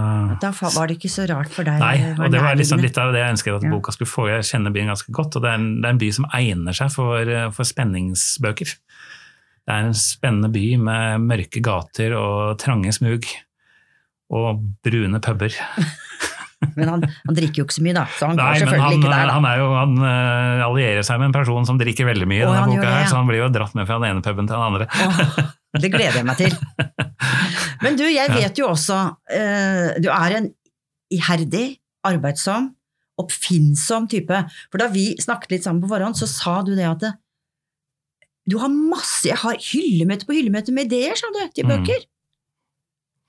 Da 0.42 0.50
var 0.74 0.90
det 0.90 0.96
ikke 0.98 1.12
så 1.12 1.28
rart 1.30 1.52
for 1.54 1.62
deg. 1.62 1.78
Nei, 1.78 1.94
og 2.18 2.32
det 2.34 2.40
var 2.42 2.56
liksom 2.58 2.82
litt 2.82 2.98
av 2.98 3.12
det 3.14 3.20
jeg 3.22 3.36
ønsket 3.36 3.54
at 3.60 3.62
Ja. 3.68 3.70
boka 3.70 3.92
skulle 3.94 4.10
få. 4.10 4.26
Jeg 4.26 4.42
kjenner 4.48 4.74
byen 4.74 4.90
ganske 4.90 5.12
godt, 5.14 5.36
og 5.38 5.42
det 5.42 5.50
er 5.52 5.54
en, 5.60 5.68
det 5.80 5.86
er 5.86 5.94
en 5.94 6.02
by 6.02 6.10
som 6.10 6.26
egner 6.34 6.74
seg 6.74 6.90
for, 6.90 7.30
for 7.54 7.62
spenningsbøker. 7.70 8.66
Det 8.66 9.70
er 9.76 9.86
en 9.86 9.94
spennende 9.94 10.50
by 10.50 10.64
med 10.82 11.20
mørke 11.30 11.62
gater 11.62 12.16
og 12.18 12.58
trange 12.58 12.90
smug. 12.92 13.22
Og 14.30 14.58
brune 14.82 15.20
puber. 15.22 15.54
Men 16.76 16.90
han, 16.92 17.04
han 17.24 17.36
drikker 17.36 17.62
jo 17.62 17.64
ikke 17.66 17.76
så 17.78 17.82
mye, 17.84 17.94
da, 17.96 18.02
så 18.12 18.28
han 18.28 18.36
Nei, 18.36 18.48
går 18.50 18.60
selvfølgelig 18.62 18.84
han, 18.84 18.96
ikke 18.98 19.12
der. 19.12 19.28
Da. 19.30 19.36
han, 19.36 19.46
er 19.48 19.60
jo, 19.62 19.68
han 19.78 19.94
eh, 20.10 20.64
allierer 20.66 21.06
seg 21.06 21.20
med 21.22 21.30
en 21.30 21.36
person 21.38 21.68
som 21.68 21.78
drikker 21.80 22.08
veldig 22.10 22.28
mye, 22.28 22.42
i 22.42 22.48
denne 22.48 22.66
boka 22.74 22.90
her, 22.92 23.06
så 23.08 23.16
han 23.16 23.30
blir 23.30 23.40
jo 23.40 23.48
dratt 23.54 23.78
med 23.78 23.88
fra 23.88 23.96
den 24.02 24.10
ene 24.10 24.24
puben 24.26 24.50
til 24.50 24.58
den 24.58 24.66
andre. 24.66 24.88
Åh, 25.06 25.80
det 25.80 25.92
gleder 25.94 26.20
jeg 26.20 26.28
meg 26.28 26.40
til. 26.42 26.56
Men 27.84 27.96
du, 27.96 28.04
jeg 28.10 28.34
vet 28.34 28.58
jo 28.60 28.66
også 28.68 28.98
eh, 29.32 29.96
Du 30.04 30.10
er 30.12 30.36
en 30.36 30.50
iherdig, 31.14 31.64
arbeidsom, 32.06 32.70
oppfinnsom 33.20 34.06
type. 34.10 34.44
For 34.70 34.82
da 34.82 34.90
vi 34.92 35.10
snakket 35.20 35.56
litt 35.56 35.66
sammen 35.66 35.82
på 35.84 35.90
forhånd, 35.90 36.18
så 36.18 36.28
sa 36.28 36.60
du 36.66 36.74
det 36.76 36.86
at 36.88 37.04
det, 37.04 37.14
du 38.50 38.56
har 38.58 38.72
masse 38.72 39.28
Jeg 39.28 39.38
har 39.42 39.58
hyllemøte 39.62 40.26
på 40.26 40.34
hyllemøte 40.34 40.72
med 40.74 40.88
ideer, 40.88 41.16
sa 41.16 41.28
du, 41.32 41.40
til 41.54 41.68
Mm. 41.70 41.86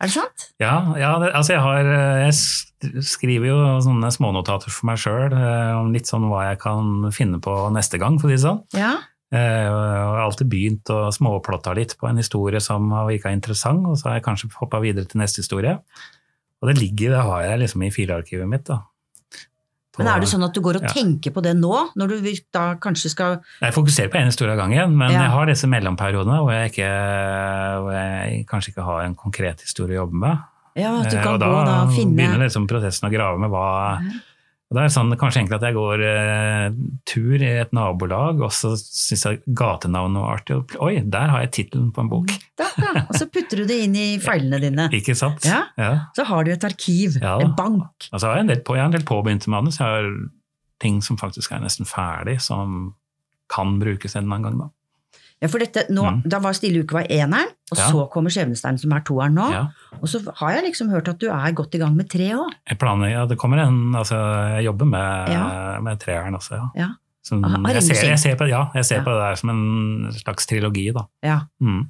Er 0.02 0.10
det 0.10 0.16
sant? 0.16 0.48
Ja, 0.62 0.74
ja 0.98 1.12
det, 1.22 1.30
altså 1.38 1.54
jeg 1.54 1.62
har 1.62 1.90
eh, 1.94 2.24
Jeg 2.26 3.04
skriver 3.06 3.52
jo 3.52 3.58
sånne 3.86 4.10
smånotater 4.10 4.74
for 4.74 4.90
meg 4.90 4.98
sjøl 4.98 5.36
om 5.78 5.92
litt 5.94 6.10
sånn 6.10 6.26
hva 6.32 6.48
jeg 6.50 6.62
kan 6.64 7.12
finne 7.14 7.38
på 7.44 7.54
neste 7.76 8.00
gang, 8.02 8.18
for 8.18 8.26
å 8.26 8.32
si 8.32 8.40
det 8.40 8.46
sånn. 8.48 8.64
Ja. 8.74 8.96
Eh, 9.32 9.68
Jeg 9.68 9.70
har 9.72 10.24
alltid 10.26 10.50
begynt 10.52 10.90
å 10.92 11.04
småplotta 11.14 11.76
litt 11.78 11.94
på 12.00 12.10
en 12.10 12.18
historie 12.20 12.60
som 12.64 12.90
har 12.96 13.06
virka 13.08 13.32
interessant, 13.32 13.86
og 13.88 14.00
så 14.00 14.10
har 14.10 14.18
jeg 14.20 14.26
kanskje 14.26 14.50
hoppa 14.58 14.82
videre 14.84 15.06
til 15.06 15.22
neste 15.22 15.46
historie. 15.46 15.78
Og 16.62 16.70
det 16.70 16.80
ligger, 16.82 17.16
det 17.16 17.22
har 17.30 17.46
jeg 17.46 17.62
liksom 17.64 17.86
i 17.86 17.94
filarkivet 17.94 18.50
mitt. 18.50 18.66
da. 18.68 18.82
Men 20.02 20.12
er 20.16 20.20
det 20.24 20.30
sånn 20.32 20.44
at 20.48 20.54
du 20.58 20.62
går 20.66 20.80
og 20.82 20.86
ja. 20.88 20.94
tenker 20.96 21.34
på 21.36 21.44
det 21.46 21.54
nå, 21.58 21.74
når 21.96 22.08
du 22.16 22.32
da 22.54 22.64
kanskje 22.82 23.12
skal 23.14 23.40
Jeg 23.62 23.74
fokuserer 23.76 24.10
på 24.12 24.18
én 24.22 24.26
historie 24.32 24.52
av 24.56 24.58
gangen, 24.64 24.96
men 24.98 25.12
Ja. 25.12 25.22
jeg 25.28 25.32
har 25.36 25.46
disse 25.52 25.68
mellomperiodene 25.70 26.40
hvor 26.42 26.52
jeg, 26.56 26.72
ikke, 26.74 26.90
hvor 27.82 27.92
jeg 27.96 28.46
kanskje 28.50 28.74
ikke 28.74 28.84
har 28.88 29.04
en 29.06 29.16
konkret 29.16 29.62
historie 29.62 29.98
å 29.98 30.06
jobbe 30.06 30.20
med. 30.26 30.38
Ja, 30.80 30.94
at 31.02 31.10
du 31.12 31.18
Eh, 31.18 31.24
kan 31.24 31.34
og 31.36 31.40
da, 31.42 31.48
gå 31.52 31.66
da 31.68 31.78
finne 31.92 32.16
begynner 32.16 32.40
liksom 32.46 32.68
prosessen 32.68 33.10
å 33.10 33.12
grave 33.12 33.38
med 33.40 33.50
hva 33.52 34.00
Mhm. 34.00 34.22
Og 34.72 34.78
Det 34.78 34.84
er 34.86 34.92
sånn, 34.94 35.12
kanskje 35.20 35.42
egentlig 35.42 35.58
at 35.58 35.66
jeg 35.68 35.76
går 35.76 36.02
eh, 36.08 36.76
tur 37.12 37.42
i 37.44 37.50
et 37.60 37.74
nabolag, 37.76 38.40
og 38.40 38.54
så 38.56 38.72
syns 38.80 39.26
jeg 39.28 39.42
gatenavnet 39.60 40.24
var 40.24 40.38
artig. 40.38 40.56
og 40.62 40.76
Oi, 40.88 40.94
der 41.12 41.34
har 41.34 41.44
jeg 41.44 41.52
tittelen 41.58 41.90
på 41.92 42.06
en 42.06 42.12
bok! 42.14 42.32
Da, 42.56 42.70
da. 42.80 42.94
Og 43.04 43.18
så 43.20 43.28
putter 43.28 43.60
du 43.60 43.66
det 43.68 43.82
inn 43.84 43.98
i 44.00 44.06
filene 44.24 44.62
dine. 44.64 44.88
Ikke 44.96 45.18
sant? 45.20 45.44
Ja. 45.44 45.66
Så 46.16 46.24
har 46.30 46.48
du 46.48 46.54
et 46.56 46.64
arkiv, 46.64 47.20
Ja 47.20 47.36
en 47.44 47.52
bank. 47.58 48.08
Altså, 48.14 48.30
jeg 48.30 48.32
har 48.32 48.46
en 48.46 48.54
del, 48.54 48.64
på, 48.64 48.78
jeg 48.80 48.86
har 48.86 48.94
en 48.94 48.96
del 48.96 49.08
påbegynte 49.12 49.52
manus. 49.52 49.82
Jeg 49.82 49.92
har 49.92 50.08
ting 50.82 51.02
som 51.04 51.20
faktisk 51.20 51.52
er 51.52 51.60
nesten 51.66 51.86
ferdig, 51.90 52.40
som 52.42 52.94
kan 53.52 53.76
brukes 53.82 54.16
en 54.16 54.24
eller 54.24 54.40
annen 54.40 54.48
gang. 54.48 54.62
Da. 54.64 54.70
Ja, 55.42 55.48
for 55.50 55.58
dette, 55.64 55.88
nå, 55.90 56.04
Mm. 56.06 56.22
Da 56.30 56.38
var 56.40 56.54
Stille 56.54 56.84
uke 56.84 56.94
var 56.94 57.08
eneren, 57.10 57.50
og 57.72 57.78
Ja. 57.78 57.88
så 57.90 58.10
kommer 58.12 58.30
Skjebnestein, 58.30 58.78
som 58.80 58.92
er 58.94 59.02
toeren 59.02 59.34
nå. 59.34 59.50
Ja. 59.52 59.68
Og 60.02 60.08
så 60.08 60.22
har 60.36 60.52
jeg 60.54 60.66
liksom 60.70 60.90
hørt 60.92 61.08
at 61.10 61.18
du 61.20 61.28
er 61.32 61.52
godt 61.58 61.74
i 61.76 61.80
gang 61.80 61.96
med 61.96 62.10
tre 62.10 62.30
òg. 62.38 62.52
Ja, 63.12 63.26
det 63.26 63.38
kommer 63.40 63.58
en, 63.60 63.94
altså, 63.96 64.16
jeg 64.58 64.66
jobber 64.66 64.86
med, 64.86 65.30
Ja. 65.32 65.80
med 65.82 66.00
treeren 66.00 66.36
også, 66.36 66.52
ja. 66.58 66.70
Ja. 66.76 66.88
Som, 67.24 67.44
Aha, 67.46 67.74
jeg, 67.74 67.84
ser, 67.84 68.08
jeg 68.10 68.20
ser 68.20 68.36
på, 68.36 68.48
ja, 68.50 68.68
jeg 68.74 68.84
ser 68.86 69.00
på 69.02 69.12
det 69.14 69.22
der 69.22 69.36
som 69.36 69.50
en 69.50 70.12
slags 70.12 70.46
trilogi, 70.48 70.92
da. 70.94 71.06
Ja. 71.24 71.40
Mm. 71.62 71.90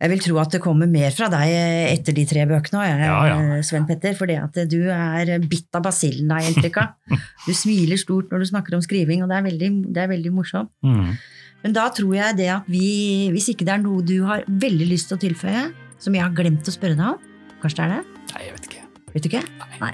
Jeg 0.00 0.08
vil 0.10 0.18
tro 0.20 0.38
at 0.40 0.50
det 0.50 0.62
kommer 0.62 0.88
mer 0.88 1.10
fra 1.10 1.28
deg 1.28 1.50
etter 1.98 2.14
de 2.16 2.24
tre 2.24 2.46
bøkene 2.48 2.80
òg, 2.80 3.00
Ja, 3.04 3.24
ja. 3.26 3.62
Sven 3.62 3.84
Petter. 3.86 4.14
For 4.16 4.24
at 4.30 4.52
du 4.70 4.88
er 4.88 5.38
bitt 5.40 5.68
av 5.74 5.82
basillen, 5.82 6.30
har 6.30 6.40
jeg 6.40 6.54
inntrykk 6.54 6.76
av. 6.80 6.88
Du 7.46 7.52
smiler 7.52 7.98
stort 8.00 8.30
når 8.30 8.38
du 8.38 8.44
snakker 8.48 8.74
om 8.74 8.80
skriving, 8.80 9.22
og 9.22 9.28
det 9.28 9.36
er 9.36 9.42
veldig, 9.50 9.70
det 9.92 10.02
er 10.02 10.08
veldig 10.08 10.32
morsomt. 10.32 10.70
Mm. 10.82 11.18
Men 11.64 11.74
da 11.76 11.86
tror 11.92 12.14
jeg 12.16 12.36
det 12.40 12.48
at 12.54 12.68
vi, 12.70 13.28
hvis 13.34 13.50
ikke 13.52 13.66
det 13.68 13.74
er 13.76 13.82
noe 13.82 14.00
du 14.06 14.22
har 14.24 14.44
veldig 14.48 14.86
lyst 14.88 15.10
til 15.10 15.18
å 15.18 15.22
tilføye, 15.26 15.64
som 16.00 16.14
jeg 16.16 16.24
har 16.24 16.32
glemt 16.36 16.64
å 16.68 16.72
spørre 16.72 16.96
deg 16.96 17.06
om, 17.12 17.18
kanskje 17.60 17.82
det 17.82 17.84
er 17.84 17.92
det? 17.98 18.22
Nei, 18.32 18.44
jeg 18.46 18.54
vet 18.56 18.68
ikke. 18.70 18.84
Vet 19.12 19.22
du 19.26 19.28
ikke? 19.32 19.42
Nei. 19.82 19.92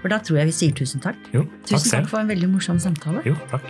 For 0.00 0.12
da 0.12 0.18
tror 0.20 0.40
jeg 0.42 0.50
vi 0.50 0.56
sier 0.58 0.74
tusen 0.76 1.00
takk. 1.04 1.20
Jo, 1.32 1.44
takk 1.62 1.68
Tusen 1.70 1.78
takk 1.78 1.90
selv. 1.92 2.10
for 2.10 2.20
en 2.24 2.28
veldig 2.32 2.50
morsom 2.52 2.80
samtale. 2.82 3.22
Jo, 3.28 3.36
takk. 3.52 3.68